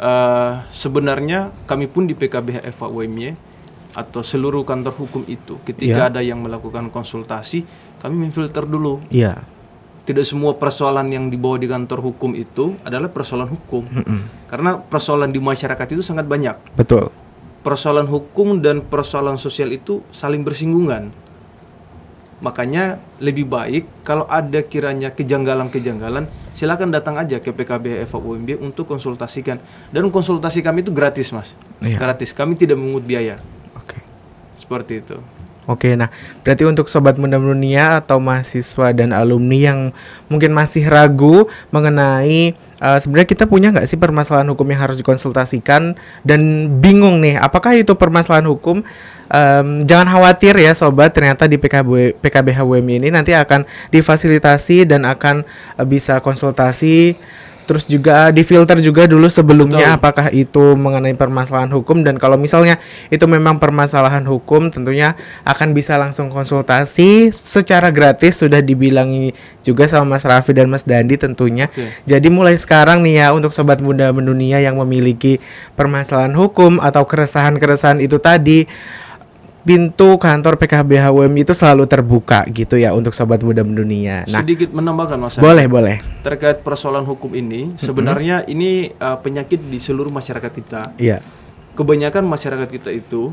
[0.00, 3.36] Uh, sebenarnya kami pun di PKB FAUMY
[3.92, 6.10] atau seluruh kantor hukum itu ketika yeah.
[6.10, 7.68] ada yang melakukan konsultasi,
[8.00, 9.04] kami memfilter dulu.
[9.12, 9.36] Iya.
[9.36, 9.38] Yeah.
[10.02, 13.86] Tidak semua persoalan yang dibawa di kantor hukum itu adalah persoalan hukum.
[13.86, 14.20] Mm -mm.
[14.50, 16.74] Karena persoalan di masyarakat itu sangat banyak.
[16.74, 17.21] Betul
[17.62, 21.14] persoalan hukum dan persoalan sosial itu saling bersinggungan.
[22.42, 26.26] Makanya lebih baik kalau ada kiranya kejanggalan-kejanggalan,
[26.58, 29.62] silakan datang aja ke PKB FAUMB untuk konsultasikan.
[29.94, 31.54] Dan konsultasi kami itu gratis, Mas.
[31.78, 32.02] Iya.
[32.02, 32.34] Gratis.
[32.34, 33.38] Kami tidak mengut biaya.
[33.78, 33.94] Oke.
[33.94, 34.02] Okay.
[34.58, 35.22] Seperti itu.
[35.72, 36.12] Oke, nah
[36.44, 39.80] berarti untuk sobat muda dunia atau mahasiswa dan alumni yang
[40.28, 45.96] mungkin masih ragu mengenai uh, sebenarnya kita punya nggak sih permasalahan hukum yang harus dikonsultasikan?
[46.20, 46.40] Dan
[46.84, 48.84] bingung nih apakah itu permasalahan hukum?
[49.32, 55.48] Um, jangan khawatir ya sobat ternyata di PKB PKBH ini nanti akan difasilitasi dan akan
[55.80, 57.16] uh, bisa konsultasi
[57.64, 59.98] terus juga difilter juga dulu sebelumnya Betul.
[59.98, 65.14] apakah itu mengenai permasalahan hukum dan kalau misalnya itu memang permasalahan hukum tentunya
[65.46, 71.14] akan bisa langsung konsultasi secara gratis sudah dibilangi juga sama Mas Raffi dan Mas Dandi
[71.14, 71.70] tentunya.
[71.70, 71.94] Okay.
[72.04, 75.38] Jadi mulai sekarang nih ya untuk sobat muda mendunia yang memiliki
[75.78, 78.66] permasalahan hukum atau keresahan-keresahan itu tadi
[79.62, 84.26] pintu kantor PKB HWM itu selalu terbuka gitu ya untuk sobat muda dunia.
[84.26, 85.38] Nah, sedikit menambahkan Mas.
[85.38, 85.96] Boleh, boleh.
[86.26, 90.82] Terkait persoalan hukum ini, sebenarnya ini uh, penyakit di seluruh masyarakat kita.
[90.98, 91.22] Iya.
[91.72, 93.32] Kebanyakan masyarakat kita itu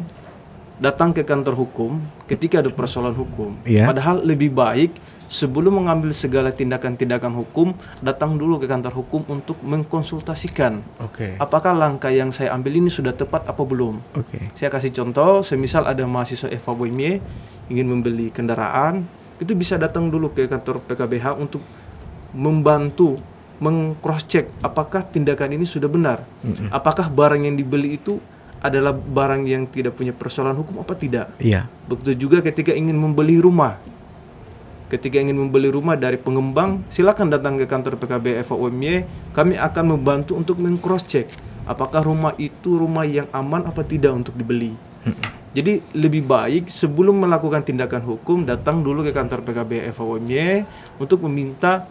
[0.80, 3.60] datang ke kantor hukum ketika ada persoalan hukum.
[3.68, 3.90] Yeah.
[3.90, 4.96] Padahal lebih baik
[5.30, 10.82] sebelum mengambil segala tindakan-tindakan hukum, datang dulu ke kantor hukum untuk mengkonsultasikan.
[11.14, 11.38] Okay.
[11.38, 14.02] Apakah langkah yang saya ambil ini sudah tepat apa belum?
[14.26, 14.50] Okay.
[14.58, 17.22] Saya kasih contoh, semisal ada mahasiswa Eva Boimie
[17.70, 19.06] ingin membeli kendaraan,
[19.38, 21.62] itu bisa datang dulu ke kantor PKBH untuk
[22.34, 23.14] membantu
[23.62, 26.26] mengcross check apakah tindakan ini sudah benar.
[26.42, 26.68] Mm -hmm.
[26.74, 28.18] Apakah barang yang dibeli itu
[28.60, 31.32] adalah barang yang tidak punya persoalan hukum apa tidak?
[31.40, 31.70] Iya.
[31.88, 33.80] Begitu juga ketika ingin membeli rumah
[34.90, 39.06] ketika ingin membeli rumah dari pengembang, silakan datang ke kantor PKB FOMY.
[39.32, 41.30] Kami akan membantu untuk mengcross check
[41.70, 44.74] apakah rumah itu rumah yang aman apa tidak untuk dibeli.
[45.54, 50.66] Jadi lebih baik sebelum melakukan tindakan hukum datang dulu ke kantor PKB FOMY
[50.98, 51.86] untuk meminta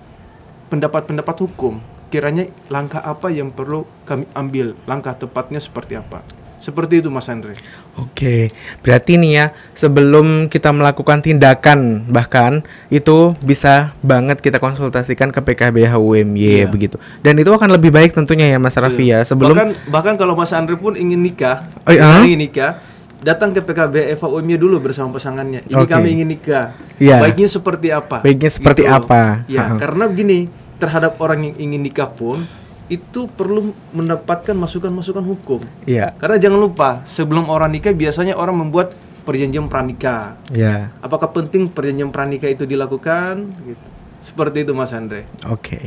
[0.71, 1.79] pendapat-pendapat hukum.
[2.09, 6.25] Kiranya langkah apa yang perlu kami ambil, langkah tepatnya seperti apa.
[6.59, 7.55] Seperti itu Mas Andre.
[7.95, 8.51] Oke,
[8.83, 9.47] berarti nih ya
[9.79, 16.67] sebelum kita melakukan tindakan bahkan itu bisa banget kita konsultasikan ke PKB HUMY yeah.
[16.67, 16.99] begitu.
[17.23, 19.23] Dan itu akan lebih baik tentunya ya Mas Raffi yeah.
[19.23, 22.27] ya sebelum bahkan bahkan kalau Mas Andre pun ingin nikah, oh, iya?
[22.27, 22.83] ingin nikah
[23.23, 25.67] datang ke PKB Eva UMY dulu bersama pasangannya.
[25.67, 25.91] Ini okay.
[25.91, 26.75] kami ingin nikah.
[26.99, 27.23] Yeah.
[27.23, 28.23] Baiknya seperti apa?
[28.23, 28.95] Baiknya seperti gitu.
[28.95, 29.43] apa?
[29.51, 30.47] Ya, karena begini,
[30.79, 32.47] terhadap orang yang ingin nikah pun
[32.89, 35.61] itu perlu mendapatkan masukan-masukan hukum.
[35.85, 36.17] Iya.
[36.17, 38.97] Karena jangan lupa, sebelum orang nikah biasanya orang membuat
[39.29, 40.41] perjanjian pranikah.
[40.49, 40.89] Iya.
[41.05, 43.53] Apakah penting perjanjian pranikah itu dilakukan?
[43.61, 43.87] Gitu.
[44.25, 45.29] Seperti itu Mas Andre.
[45.47, 45.61] Oke.
[45.61, 45.87] Okay.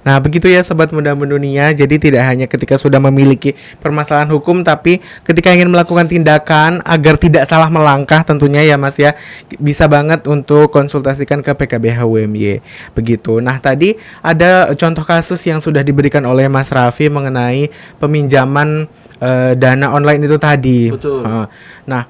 [0.00, 1.72] Nah, begitu ya sobat muda mendunia.
[1.72, 7.44] Jadi tidak hanya ketika sudah memiliki permasalahan hukum tapi ketika ingin melakukan tindakan agar tidak
[7.44, 9.12] salah melangkah tentunya ya Mas ya
[9.60, 12.64] bisa banget untuk konsultasikan ke PKBH UMY.
[12.96, 13.38] Begitu.
[13.44, 17.68] Nah, tadi ada contoh kasus yang sudah diberikan oleh Mas Raffi mengenai
[18.00, 18.88] peminjaman
[19.20, 20.90] uh, dana online itu tadi.
[20.90, 21.22] Betul.
[21.22, 21.46] Uh,
[21.84, 22.08] nah,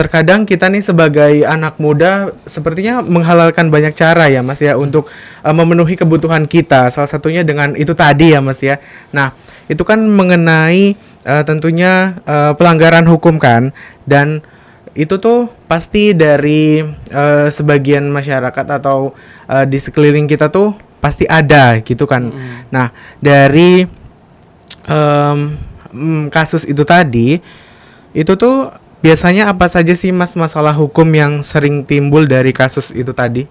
[0.00, 5.12] terkadang kita nih sebagai anak muda sepertinya menghalalkan banyak cara ya Mas ya untuk
[5.44, 6.88] uh, memenuhi kebutuhan kita.
[6.88, 8.80] Salah satunya dengan itu tadi ya Mas ya.
[9.12, 9.36] Nah,
[9.68, 10.96] itu kan mengenai
[11.28, 13.76] uh, tentunya uh, pelanggaran hukum kan
[14.08, 14.40] dan
[14.96, 16.80] itu tuh pasti dari
[17.12, 19.12] uh, sebagian masyarakat atau
[19.52, 20.72] uh, di sekeliling kita tuh
[21.04, 22.32] pasti ada gitu kan.
[22.32, 22.72] Mm.
[22.72, 22.88] Nah,
[23.20, 23.84] dari
[24.88, 25.60] um,
[26.32, 27.36] kasus itu tadi
[28.16, 33.16] itu tuh Biasanya apa saja sih Mas masalah hukum yang sering timbul dari kasus itu
[33.16, 33.48] tadi?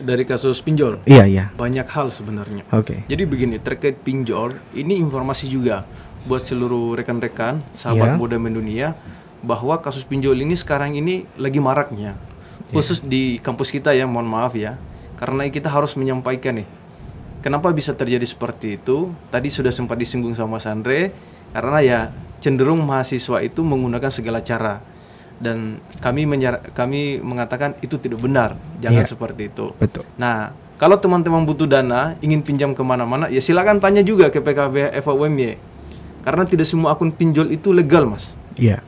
[0.00, 1.04] Dari kasus pinjol?
[1.04, 1.44] Iya, iya.
[1.52, 2.64] Banyak hal sebenarnya.
[2.72, 2.96] Oke.
[2.96, 2.98] Okay.
[3.04, 5.84] Jadi begini, terkait pinjol, ini informasi juga
[6.24, 8.20] buat seluruh rekan-rekan, sahabat yeah.
[8.20, 8.88] muda mendunia,
[9.44, 12.16] bahwa kasus pinjol ini sekarang ini lagi maraknya.
[12.16, 12.72] Iya.
[12.72, 13.08] Khusus yeah.
[13.08, 14.80] di kampus kita ya, mohon maaf ya.
[15.20, 16.68] Karena kita harus menyampaikan nih,
[17.44, 19.12] kenapa bisa terjadi seperti itu?
[19.28, 21.12] Tadi sudah sempat disinggung sama Mas Andre,
[21.52, 22.00] karena ya
[22.46, 24.78] cenderung mahasiswa itu menggunakan segala cara
[25.42, 26.24] dan kami
[26.72, 29.10] kami mengatakan itu tidak benar jangan yeah.
[29.10, 34.04] seperti itu betul nah Kalau teman-teman butuh dana, ingin pinjam ke mana-mana, ya silakan tanya
[34.04, 35.56] juga ke PKB FAUMY.
[36.20, 38.36] Karena tidak semua akun pinjol itu legal, mas.
[38.60, 38.84] Iya.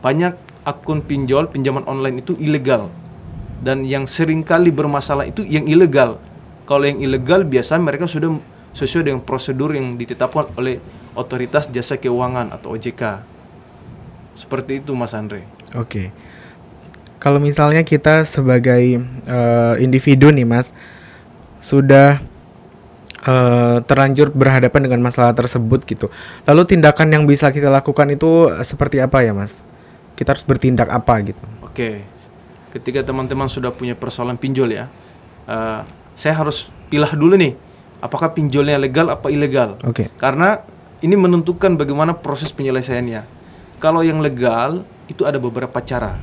[0.00, 0.32] Banyak
[0.64, 2.88] akun pinjol, pinjaman online itu ilegal.
[3.60, 6.16] Dan yang sering kali bermasalah itu yang ilegal.
[6.64, 8.40] Kalau yang ilegal biasa mereka sudah
[8.72, 10.80] sesuai dengan prosedur yang ditetapkan oleh
[11.14, 13.24] otoritas jasa keuangan atau OJK.
[14.34, 15.44] Seperti itu Mas Andre.
[15.74, 16.14] Oke.
[17.20, 20.72] Kalau misalnya kita sebagai uh, individu nih Mas
[21.60, 22.24] sudah
[23.28, 26.08] uh, terlanjur berhadapan dengan masalah tersebut gitu.
[26.48, 29.60] Lalu tindakan yang bisa kita lakukan itu seperti apa ya Mas?
[30.16, 31.44] Kita harus bertindak apa gitu?
[31.60, 32.04] Oke.
[32.70, 34.86] Ketika teman-teman sudah punya persoalan pinjol ya,
[35.50, 35.82] uh,
[36.14, 37.52] saya harus pilah dulu nih,
[38.00, 39.76] apakah pinjolnya legal apa ilegal?
[39.84, 40.08] Oke.
[40.16, 40.62] Karena
[41.00, 43.24] ini menentukan bagaimana proses penyelesaiannya.
[43.80, 46.20] Kalau yang legal itu ada beberapa cara.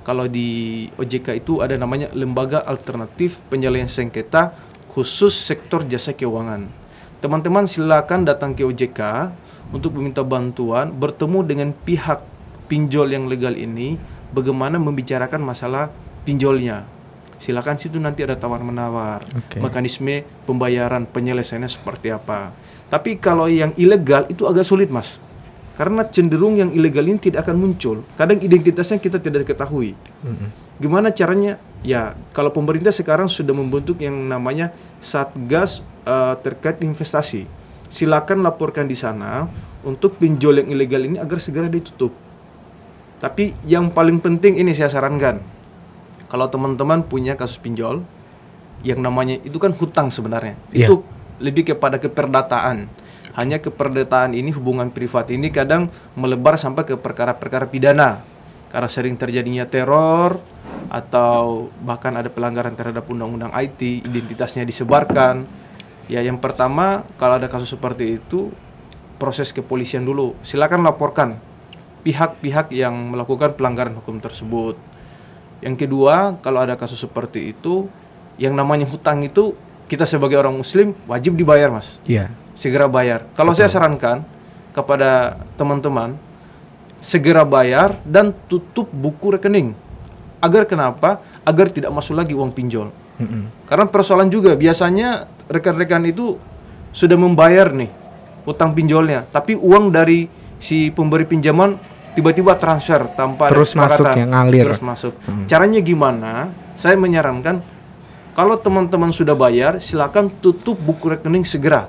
[0.00, 4.56] Kalau di OJK itu ada namanya Lembaga Alternatif Penyelesaian Sengketa
[4.88, 6.64] Khusus Sektor Jasa Keuangan.
[7.20, 9.34] Teman-teman silakan datang ke OJK
[9.74, 12.24] untuk meminta bantuan bertemu dengan pihak
[12.72, 14.00] pinjol yang legal ini
[14.32, 15.92] bagaimana membicarakan masalah
[16.24, 16.88] pinjolnya.
[17.36, 19.60] Silakan situ nanti ada tawar-menawar, Oke.
[19.60, 22.52] mekanisme pembayaran penyelesaiannya seperti apa.
[22.88, 25.20] Tapi kalau yang ilegal itu agak sulit, Mas.
[25.76, 28.00] Karena cenderung yang ilegal ini tidak akan muncul.
[28.16, 29.92] Kadang identitasnya kita tidak ketahui.
[30.80, 31.60] Gimana caranya?
[31.84, 34.72] Ya, kalau pemerintah sekarang sudah membentuk yang namanya
[35.04, 37.44] Satgas eh, terkait investasi.
[37.92, 39.46] Silakan laporkan di sana
[39.84, 42.10] untuk pinjol yang ilegal ini agar segera ditutup.
[43.20, 45.55] Tapi yang paling penting ini saya sarankan.
[46.36, 48.04] Kalau teman-teman punya kasus pinjol
[48.84, 50.52] yang namanya itu kan hutang sebenarnya.
[50.68, 50.92] Iya.
[50.92, 51.00] Itu
[51.40, 52.92] lebih kepada keperdataan.
[53.40, 58.20] Hanya keperdataan ini hubungan privat ini kadang melebar sampai ke perkara-perkara pidana.
[58.68, 60.36] Karena sering terjadinya teror
[60.92, 65.48] atau bahkan ada pelanggaran terhadap undang-undang IT, identitasnya disebarkan.
[66.04, 68.52] Ya, yang pertama kalau ada kasus seperti itu
[69.16, 70.36] proses kepolisian dulu.
[70.44, 71.40] Silakan laporkan
[72.04, 74.95] pihak-pihak yang melakukan pelanggaran hukum tersebut.
[75.64, 77.88] Yang kedua, kalau ada kasus seperti itu,
[78.36, 82.02] yang namanya hutang itu kita sebagai orang muslim wajib dibayar, Mas.
[82.04, 82.28] Iya.
[82.52, 83.24] Segera bayar.
[83.36, 84.24] Kalau saya sarankan
[84.76, 86.16] kepada teman-teman
[87.00, 89.72] segera bayar dan tutup buku rekening.
[90.42, 91.22] Agar kenapa?
[91.46, 92.92] Agar tidak masuk lagi uang pinjol.
[93.16, 93.48] Mm-mm.
[93.64, 96.36] Karena persoalan juga biasanya rekan-rekan itu
[96.92, 97.88] sudah membayar nih
[98.44, 100.28] utang pinjolnya, tapi uang dari
[100.60, 101.76] si pemberi pinjaman
[102.16, 104.16] tiba-tiba transfer tanpa ada Terus masuk kesepakatan.
[104.16, 104.64] ya, ngalir.
[104.72, 105.12] Terus masuk.
[105.44, 106.32] Caranya gimana?
[106.80, 107.60] Saya menyarankan
[108.32, 111.88] kalau teman-teman sudah bayar, silakan tutup buku rekening segera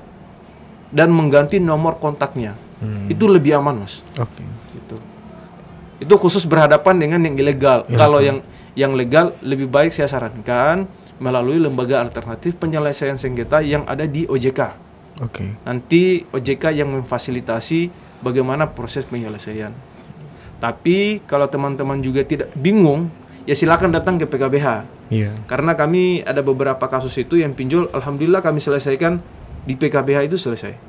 [0.92, 2.56] dan mengganti nomor kontaknya.
[3.12, 4.06] Itu lebih aman, Mas.
[4.16, 4.44] Oke.
[4.76, 4.96] Gitu.
[5.98, 7.84] Itu khusus berhadapan dengan yang ilegal.
[7.90, 8.44] Kalau yang
[8.78, 10.86] yang legal lebih baik saya sarankan
[11.18, 14.62] melalui lembaga alternatif penyelesaian sengketa yang ada di OJK.
[15.26, 15.58] Oke.
[15.66, 17.90] Nanti OJK yang memfasilitasi
[18.22, 19.74] bagaimana proses penyelesaian.
[20.58, 23.14] Tapi kalau teman-teman juga tidak bingung,
[23.46, 24.68] ya silakan datang ke PKBH.
[25.14, 25.32] Iya.
[25.46, 29.22] Karena kami ada beberapa kasus itu yang pinjol, alhamdulillah kami selesaikan
[29.64, 30.87] di PKBH itu selesai.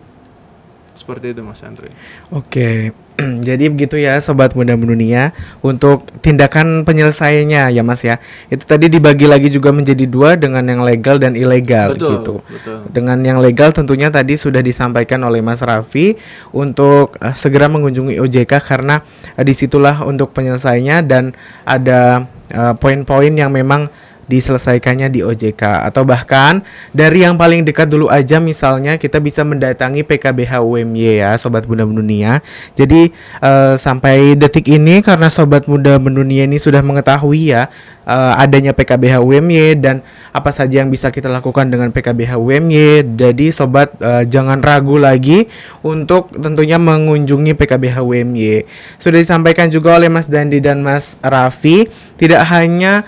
[0.98, 1.94] Seperti itu Mas Andre.
[2.34, 2.90] Oke,
[3.48, 9.26] jadi begitu ya Sobat Muda Mendunia Untuk tindakan penyelesaiannya ya Mas ya Itu tadi dibagi
[9.26, 12.78] lagi juga menjadi dua dengan yang legal dan ilegal Betul, gitu betul.
[12.90, 16.14] Dengan yang legal tentunya tadi sudah disampaikan oleh Mas Raffi
[16.54, 19.02] Untuk eh, segera mengunjungi OJK karena
[19.34, 21.34] eh, di situlah untuk penyelesaiannya Dan
[21.66, 23.90] ada eh, poin-poin yang memang
[24.28, 26.60] diselesaikannya di OJK atau bahkan
[26.92, 31.88] dari yang paling dekat dulu aja misalnya kita bisa mendatangi PKBH UMY ya Sobat Muda
[31.88, 32.44] Mendunia.
[32.76, 33.10] Jadi
[33.40, 37.72] eh, sampai detik ini karena Sobat Muda Mendunia ini sudah mengetahui ya
[38.04, 43.46] eh, adanya PKBH UMY dan apa saja yang bisa kita lakukan dengan PKBH UMY jadi
[43.48, 45.48] Sobat eh, jangan ragu lagi
[45.80, 48.64] untuk tentunya mengunjungi PKBH UMY
[49.00, 51.88] sudah disampaikan juga oleh Mas Dandi dan Mas Raffi
[52.18, 53.06] tidak hanya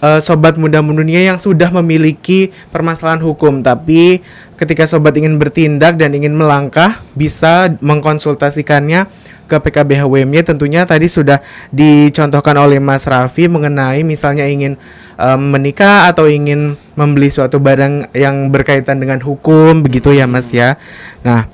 [0.00, 4.24] eh, sobat muda mendunia yang sudah memiliki permasalahan hukum tapi
[4.56, 9.06] ketika sobat ingin bertindak dan ingin melangkah bisa mengkonsultasikannya
[9.50, 11.42] ke PKBH WMY tentunya tadi sudah
[11.74, 14.78] dicontohkan oleh Mas Raffi mengenai misalnya ingin
[15.18, 20.78] eh, menikah atau ingin membeli suatu barang yang berkaitan dengan hukum begitu ya Mas ya.
[21.26, 21.50] Nah,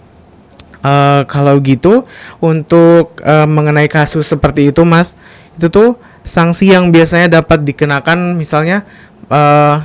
[0.86, 2.06] Eh, kalau gitu
[2.38, 5.18] untuk eh, mengenai kasus seperti itu Mas,
[5.58, 8.82] itu tuh sanksi yang biasanya dapat dikenakan misalnya
[9.30, 9.78] eh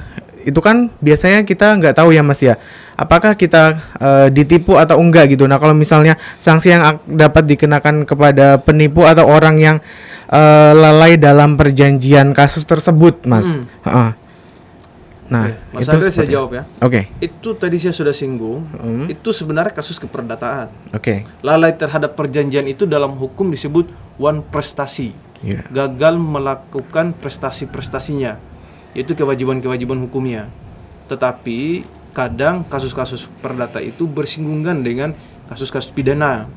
[0.46, 2.58] itu kan biasanya kita nggak tahu ya Mas ya.
[2.98, 5.50] Apakah kita eh, ditipu atau enggak gitu.
[5.50, 9.78] Nah, kalau misalnya sanksi yang dapat dikenakan kepada penipu atau orang yang
[10.30, 13.46] eh, lalai dalam perjanjian kasus tersebut, Mas.
[13.46, 13.66] Hmm.
[13.86, 14.10] Heeh.
[15.32, 16.64] Nah, Oke, Mas itu Andre saya jawab ya.
[16.84, 18.68] Oke, Itu tadi saya sudah singgung.
[18.76, 19.08] Hmm.
[19.08, 20.92] Itu sebenarnya kasus keperdataan.
[20.92, 23.88] oke, Lalai terhadap perjanjian itu dalam hukum disebut
[24.20, 25.31] one prestasi.
[25.42, 25.66] Iya.
[25.70, 28.38] Gagal melakukan prestasi-prestasinya,
[28.94, 30.48] yaitu kewajiban-kewajiban hukumnya.
[31.10, 35.18] Tetapi kadang kasus-kasus perdata itu bersinggungan dengan
[35.50, 36.48] kasus-kasus pidana.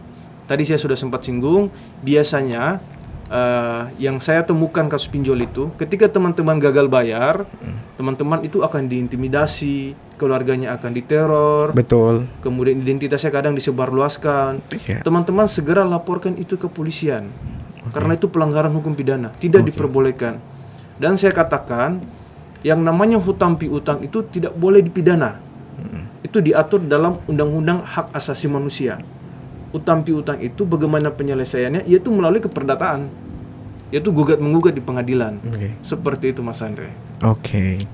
[0.45, 1.73] Tadi saya sudah sempat singgung,
[2.05, 2.79] biasanya
[3.33, 7.49] eh, yang saya temukan kasus pinjol itu, ketika teman-teman gagal bayar,
[7.97, 12.29] teman-teman itu akan diintimidasi, keluarganya akan diteror, betul.
[12.45, 14.61] kemudian identitasnya kadang disebarluaskan.
[14.85, 15.01] Iya.
[15.01, 17.33] Teman-teman segera laporkan itu ke polisian.
[17.93, 20.41] Karena itu pelanggaran hukum pidana, tidak diperbolehkan.
[20.97, 22.01] Dan saya katakan
[22.65, 25.37] yang namanya hutang piutang itu tidak boleh dipidana.
[26.25, 28.97] Itu diatur dalam Undang-Undang Hak Asasi Manusia.
[29.75, 33.11] Utang piutang itu bagaimana penyelesaiannya yaitu melalui keperdataan.
[33.93, 35.39] Yaitu gugat menggugat di pengadilan.
[35.45, 35.77] Oke.
[35.85, 36.91] Seperti itu Mas Andre.
[37.23, 37.85] Oke.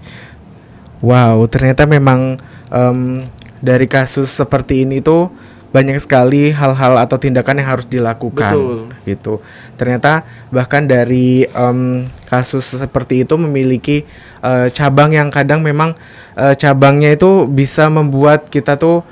[1.03, 2.39] Wow, ternyata memang
[2.71, 3.27] em,
[3.59, 5.33] dari kasus seperti ini tuh
[5.71, 8.55] banyak sekali hal-hal atau tindakan yang harus dilakukan.
[8.55, 8.79] Betul.
[9.07, 9.35] Gitu.
[9.79, 14.03] Ternyata bahkan dari em, kasus seperti itu memiliki
[14.43, 15.95] eh, cabang yang kadang memang
[16.35, 19.07] eh, cabangnya itu bisa membuat kita tuh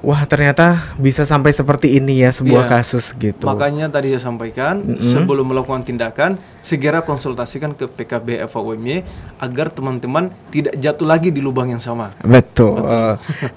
[0.00, 2.72] wah ternyata bisa sampai seperti ini ya sebuah Iya.
[2.80, 3.44] kasus gitu.
[3.44, 9.04] Makanya tadi saya sampaikan sebelum melakukan tindakan segera konsultasikan ke PKB FAUMY
[9.40, 12.12] agar teman-teman tidak jatuh lagi di lubang yang sama.
[12.24, 12.80] Betul.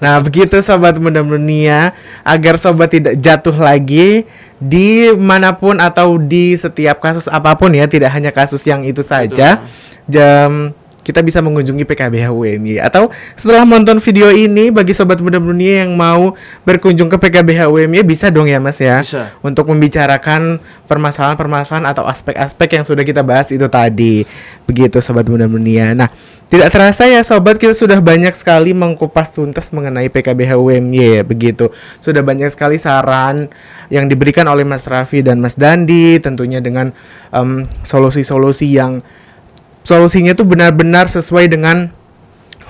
[0.00, 1.92] Nah, begitu sobat muda dunia
[2.24, 4.28] agar sobat tidak jatuh lagi
[4.60, 9.00] di mana pun atau di setiap kasus apa pun ya, tidak hanya kasus yang itu
[9.04, 9.64] saja.
[10.04, 15.84] Jam kita bisa mengunjungi PKBH UMY atau setelah menonton video ini bagi sobat muda dunia
[15.84, 16.32] yang mau
[16.64, 17.68] berkunjung ke PKBH
[18.02, 19.36] bisa dong ya Mas ya Bisa.
[19.44, 24.24] untuk membicarakan permasalahan-permasalahan atau aspek-aspek yang sudah kita bahas itu tadi.
[24.64, 25.92] Begitu sobat muda dunia.
[25.96, 26.08] Nah,
[26.48, 31.72] tidak terasa ya sobat kita sudah banyak sekali mengkupas tuntas mengenai PKBH UMY ya begitu.
[32.00, 33.48] Sudah banyak sekali saran
[33.88, 36.92] yang diberikan oleh Mas Raffi dan Mas Dandi tentunya dengan
[37.32, 39.00] em, solusi-solusi yang
[39.84, 41.92] solusinya itu benar-benar sesuai dengan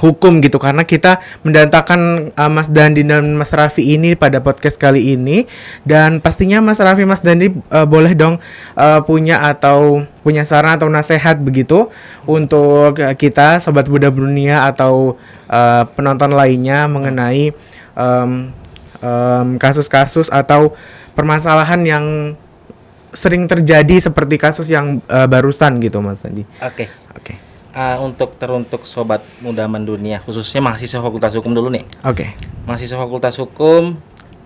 [0.02, 0.60] hukum gitu.
[0.60, 5.46] Karena kita mendatangkan uh, Mas Dandi dan Mas Raffi ini pada podcast kali ini.
[5.86, 8.42] Dan pastinya Mas Raffi Mas Dandi uh, boleh dong
[8.76, 11.88] uh, punya atau punya saran atau nasihat begitu
[12.28, 15.16] untuk uh, kita sobat Buddha Dunia atau
[15.48, 17.54] uh, penonton lainnya mengenai
[17.96, 18.50] um,
[19.00, 20.74] um, kasus-kasus atau
[21.14, 22.04] permasalahan yang
[23.14, 26.42] sering terjadi seperti kasus yang uh, barusan gitu Mas Dandi.
[26.60, 26.90] Oke.
[27.14, 27.34] Oke.
[27.74, 32.30] Ah, untuk teruntuk sobat muda mendunia khususnya mahasiswa fakultas hukum dulu nih Oke.
[32.70, 33.98] mahasiswa fakultas hukum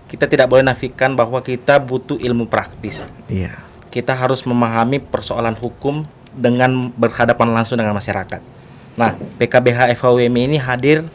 [0.09, 3.53] kita tidak boleh nafikan bahwa kita butuh ilmu praktis Iya.
[3.93, 8.41] kita harus memahami persoalan hukum dengan berhadapan langsung dengan masyarakat
[8.97, 11.05] nah PKBH FHWM ini hadir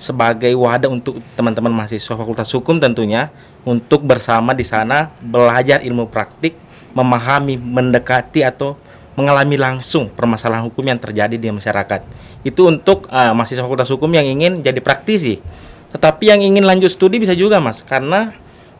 [0.00, 3.28] sebagai wadah untuk teman-teman mahasiswa fakultas hukum tentunya
[3.68, 6.56] untuk bersama di sana belajar ilmu praktik
[6.94, 8.76] memahami mendekati atau
[9.18, 12.00] mengalami langsung permasalahan hukum yang terjadi di masyarakat.
[12.46, 15.42] Itu untuk ah, mahasiswa fakultas hukum yang ingin jadi praktisi.
[15.90, 18.32] Tetapi yang ingin lanjut studi bisa juga, Mas, karena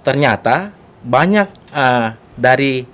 [0.07, 0.71] ternyata
[1.05, 2.87] banyak ah, dari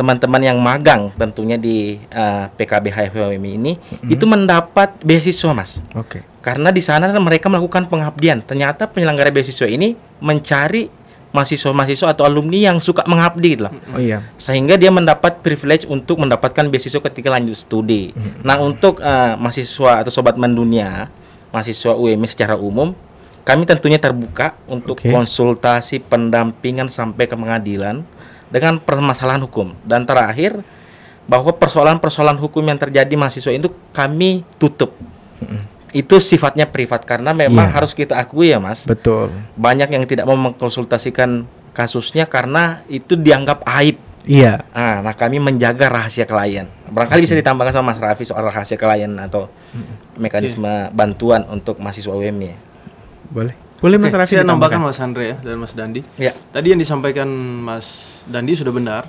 [0.00, 3.76] teman-teman yang magang tentunya di ah, PKB HFWM ini
[4.08, 5.84] itu mendapat beasiswa, Mas.
[5.92, 6.24] Oke.
[6.40, 8.40] Karena di sana mereka melakukan pengabdian.
[8.40, 9.92] Ternyata penyelenggara beasiswa ini
[10.24, 10.88] mencari
[11.30, 14.26] mahasiswa-mahasiswa atau alumni yang suka mengabdi gitu loh Oh iya.
[14.34, 18.10] sehingga dia mendapat privilege untuk mendapatkan beasiswa ketika lanjut studi.
[18.42, 21.06] Nah, untuk eh, mahasiswa atau sobat mendunia,
[21.54, 22.90] mahasiswa UMI secara umum,
[23.46, 25.08] kami tentunya terbuka untuk Oke.
[25.08, 28.02] konsultasi pendampingan sampai ke pengadilan
[28.50, 29.72] dengan permasalahan hukum.
[29.86, 30.60] Dan terakhir,
[31.30, 34.90] bahwa persoalan-persoalan hukum yang terjadi mahasiswa itu kami tutup.
[35.90, 37.74] Itu sifatnya privat karena memang Iya.
[37.74, 39.34] harus kita akui ya, Mas Betul.
[39.54, 43.98] banyak yang tidak mau mengkonsultasikan kasusnya karena itu dianggap aib.
[44.20, 44.62] Iya.
[44.70, 46.68] Ah, nah kami menjaga rahasia klien.
[46.86, 49.48] Barangkali bisa ditambahkan sama Mas Raffi soal rahasia klien atau
[50.14, 52.52] mekanisme bantuan untuk mahasiswa UMY.
[53.26, 53.54] Boleh.
[53.80, 54.76] Boleh Mas Oke, Raffi saya ditambahkan?
[54.76, 56.00] nambahkan Mas Andre ya dan Mas Dandi.
[56.16, 56.36] Ya.
[56.52, 57.28] Tadi yang disampaikan
[57.58, 57.86] Mas
[58.24, 59.02] Dandi sudah benar.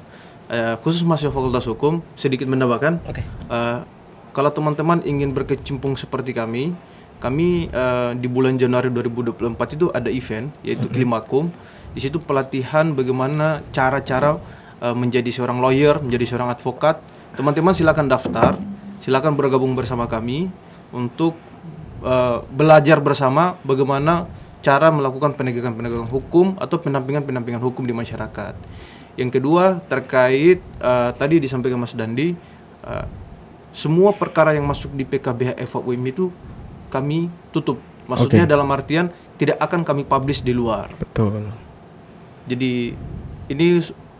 [0.47, 3.03] Eh, khusus mahasiswa Fakultas Hukum sedikit menambahkan.
[3.05, 3.23] Oke.
[3.23, 3.77] eh,
[4.31, 6.71] kalau teman-teman ingin berkecimpung seperti kami,
[7.19, 11.51] kami eh, di bulan Januari 2024 itu ada event yaitu Klimakum.
[11.91, 14.39] Di situ pelatihan bagaimana cara-cara
[14.79, 17.03] eh, menjadi seorang lawyer, menjadi seorang advokat.
[17.35, 18.55] Teman-teman silakan daftar,
[19.03, 20.47] silakan bergabung bersama kami
[20.95, 21.35] untuk
[22.01, 24.25] eh, belajar bersama bagaimana
[24.61, 28.55] cara melakukan penegakan-penegakan hukum atau pendampingan-pendampingan hukum di masyarakat.
[29.19, 32.31] Yang kedua terkait eh, tadi disampaikan Mas Dandi,
[32.87, 33.05] eh,
[33.71, 36.31] semua perkara yang masuk di PKBH FAUM itu
[36.91, 37.79] kami tutup.
[38.07, 39.07] Maksudnya dalam artian
[39.39, 40.91] tidak akan kami publish di luar.
[40.99, 41.47] Betul.
[42.43, 42.91] Jadi
[43.47, 43.67] ini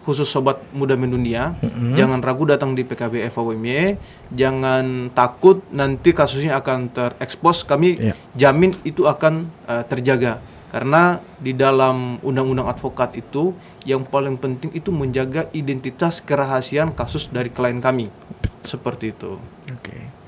[0.02, 1.54] khusus sobat muda mendunia,
[1.94, 4.02] jangan ragu datang di PKB FAWMY,
[4.34, 7.62] jangan takut nanti kasusnya akan terekspos.
[7.62, 8.14] Kami Iya.
[8.34, 10.42] jamin itu akan uh, terjaga.
[10.72, 13.52] Karena di dalam undang-undang advokat itu
[13.84, 18.08] yang paling penting itu menjaga identitas kerahasiaan kasus dari klien kami.
[18.64, 19.38] Seperti itu.
[19.70, 20.22] Oke.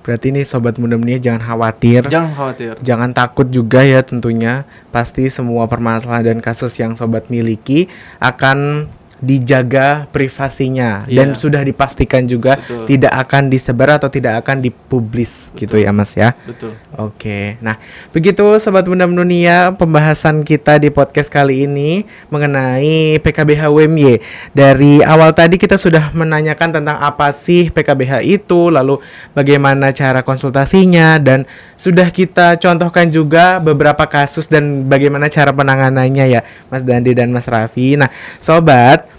[0.00, 2.08] Berarti ini sobat muda dunia jangan khawatir.
[2.08, 2.74] Jangan khawatir.
[2.80, 4.64] Jangan takut juga ya tentunya.
[4.88, 8.88] Pasti semua permasalahan dan kasus yang sobat miliki akan
[9.20, 11.38] dijaga privasinya dan Iya.
[11.38, 12.88] sudah dipastikan juga Betul.
[12.88, 16.32] tidak akan disebar atau tidak akan dipublis gitu ya Mas ya.
[16.48, 16.72] Betul.
[16.96, 17.76] Oke, nah
[18.16, 24.24] begitu Sobat Bunda Dunia pembahasan kita di podcast kali ini mengenai PKBH UMY.
[24.56, 28.96] Dari awal tadi kita sudah menanyakan tentang apa sih PKBH itu, lalu
[29.36, 31.44] bagaimana cara konsultasinya, dan
[31.76, 36.40] sudah kita contohkan juga beberapa kasus dan bagaimana cara penanganannya ya
[36.72, 38.00] Mas Dandi dan Mas Raffi.
[38.00, 38.08] Nah
[38.38, 39.09] Sobat,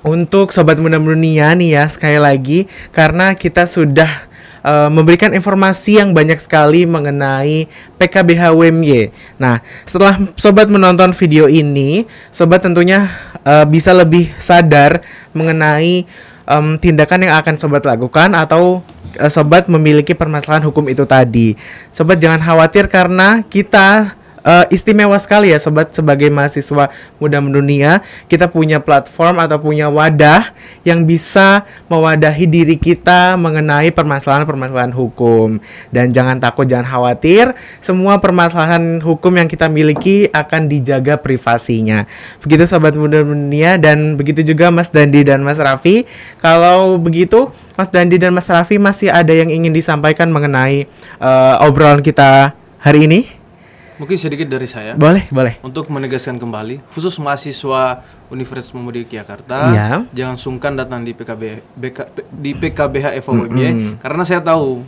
[0.00, 2.58] untuk sobat muda dunia nih ya sekali lagi
[2.94, 4.30] karena kita sudah
[4.64, 7.68] uh, memberikan informasi yang banyak sekali mengenai
[8.00, 9.12] PKBH UMY.
[9.40, 13.12] Nah, setelah sobat menonton video ini, sobat tentunya
[13.44, 15.04] uh, bisa lebih sadar
[15.36, 16.04] mengenai
[16.50, 18.82] em, tindakan yang akan sobat lakukan atau
[19.20, 21.54] uh, sobat memiliki permasalahan hukum itu tadi.
[21.94, 26.88] Sobat jangan khawatir karena kita Eh, istimewa sekali ya sobat sebagai mahasiswa
[27.20, 28.00] muda mendunia.
[28.24, 35.60] Kita punya platform atau punya wadah yang bisa mewadahi diri kita mengenai permasalahan-permasalahan hukum.
[35.92, 37.52] Dan jangan takut jangan khawatir
[37.84, 42.08] semua permasalahan hukum yang kita miliki akan dijaga privasinya.
[42.40, 43.76] Begitu sobat muda mendunia.
[43.76, 46.08] Dan begitu juga Mas Dandi dan Mas Raffi.
[46.40, 50.88] Kalau begitu Mas Dandi dan Mas Raffi masih ada yang ingin disampaikan mengenai
[51.20, 53.39] eh, obrolan kita hari ini
[54.00, 54.96] Mungkin sedikit dari saya.
[54.96, 55.60] boleh, boleh.
[55.60, 59.86] Untuk menegaskan kembali, khusus mahasiswa Universitas Muhammadiyah Yogyakarta, Iya.
[60.10, 61.42] jangan sungkan datang di PKB,
[61.76, 61.98] BK,
[62.32, 63.60] di PKBH FA UMY,
[63.98, 64.80] karena saya tahu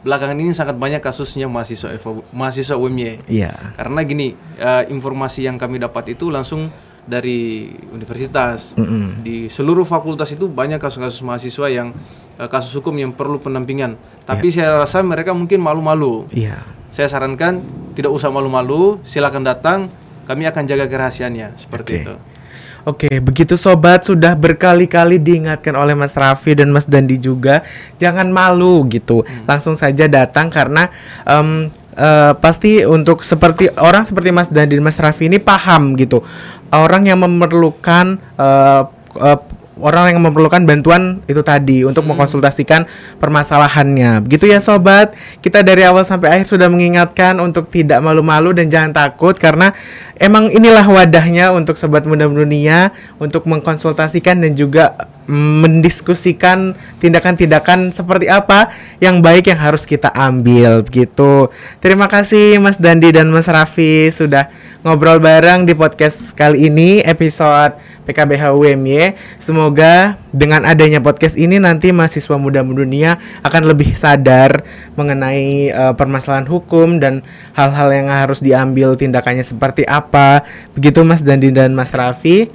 [0.00, 3.26] belakangan ini sangat banyak kasusnya mahasiswa FA, mahasiswa UMY.
[3.26, 3.50] Iya.
[3.74, 6.70] Karena gini, eh, informasi yang kami dapat itu langsung
[7.02, 8.76] dari universitas.
[9.18, 11.90] Di seluruh fakultas itu banyak kasus-kasus mahasiswa yang
[12.36, 13.98] eh, kasus hukum yang perlu penampingan.
[14.22, 16.56] Tapi saya rasa mereka mungkin malu-malu Iya.
[16.88, 17.60] saya sarankan
[18.00, 19.92] tidak usah malu-malu, silakan datang,
[20.24, 22.00] kami akan jaga kerahasiaannya seperti Oke.
[22.00, 22.14] itu.
[22.88, 27.60] Oke, begitu sobat sudah berkali-kali diingatkan oleh Mas Raffi dan Mas Dandi juga,
[28.00, 29.20] jangan malu gitu.
[29.44, 30.88] Langsung saja datang karena
[31.28, 36.24] em, eh, pasti untuk seperti orang seperti Mas Dandi dan Mas Raffi ini paham gitu.
[36.72, 38.82] Orang yang memerlukan eh,
[39.80, 42.86] orang yang memerlukan bantuan itu tadi untuk mengkonsultasikan
[43.18, 44.22] permasalahannya.
[44.24, 45.16] Begitu ya sobat.
[45.40, 49.72] Kita dari awal sampai akhir sudah mengingatkan untuk tidak malu-malu dan jangan takut karena
[50.20, 58.28] emang inilah wadahnya untuk sobat muda dunia untuk mengkonsultasikan dan juga mm, mendiskusikan tindakan-tindakan seperti
[58.28, 58.68] apa
[59.00, 61.48] yang baik yang harus kita ambil begitu.
[61.80, 64.52] Terima kasih Mas Dandi dan Mas Raffi sudah
[64.84, 67.76] ngobrol bareng di podcast kali ini episode
[68.10, 69.14] PKBH UMY.
[69.38, 74.66] Semoga dengan adanya podcast ini nanti mahasiswa muda dunia akan lebih sadar
[74.98, 77.22] mengenai eh, permasalahan hukum dan
[77.54, 80.42] hal-hal yang harus diambil tindakannya seperti apa.
[80.74, 82.50] Begitu Mas Dandi dan Mas Raffi.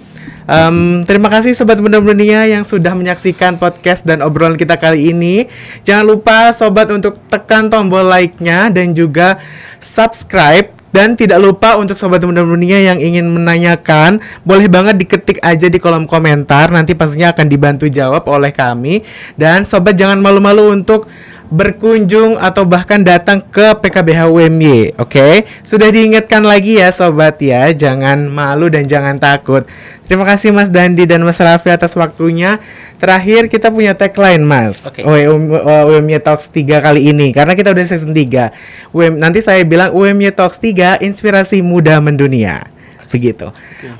[0.45, 5.49] Em, terima kasih sobat muda dunia yang sudah menyaksikan podcast dan obrolan kita kali ini.
[5.81, 9.41] Jangan lupa sobat untuk tekan tombol like-nya dan juga
[9.81, 15.67] subscribe dan tidak lupa untuk sobat muda dunia yang ingin menanyakan, boleh banget diketik aja
[15.67, 16.71] di kolom komentar.
[16.71, 19.03] Nanti pastinya akan dibantu jawab oleh kami.
[19.35, 21.11] Dan sobat jangan malu-malu untuk
[21.49, 24.97] berkunjung atau bahkan datang ke PKBH UMY.
[24.97, 29.65] Oke, sudah diingatkan lagi ya sobat ya, jangan malu dan jangan takut.
[30.05, 32.61] Terima kasih Mas Dandi dan Mas Raffi atas waktunya.
[33.01, 34.81] Terakhir kita punya tagline Mas.
[34.85, 35.01] Oke.
[35.01, 38.93] Uh, UMY Talks 3 kali ini karena kita udah season 3.
[38.93, 42.69] UM, nanti saya bilang UMY Talks 3 inspirasi muda mendunia.
[43.09, 43.49] Begitu.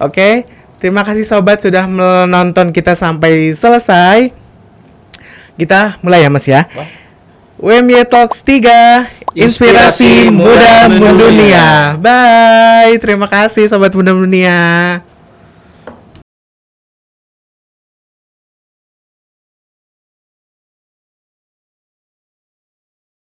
[0.01, 0.45] Oke.
[0.75, 4.29] Terima kasih sobat sudah menonton kita sampai selesai.
[5.55, 6.67] Kita mulai ya Mas ya.
[7.65, 8.61] UMY Talks 3
[9.33, 11.97] Inspirasi Inspirasi muda muda mendunia.
[11.97, 12.93] Bye.
[13.01, 15.01] Terima kasih sobat muda mendunia.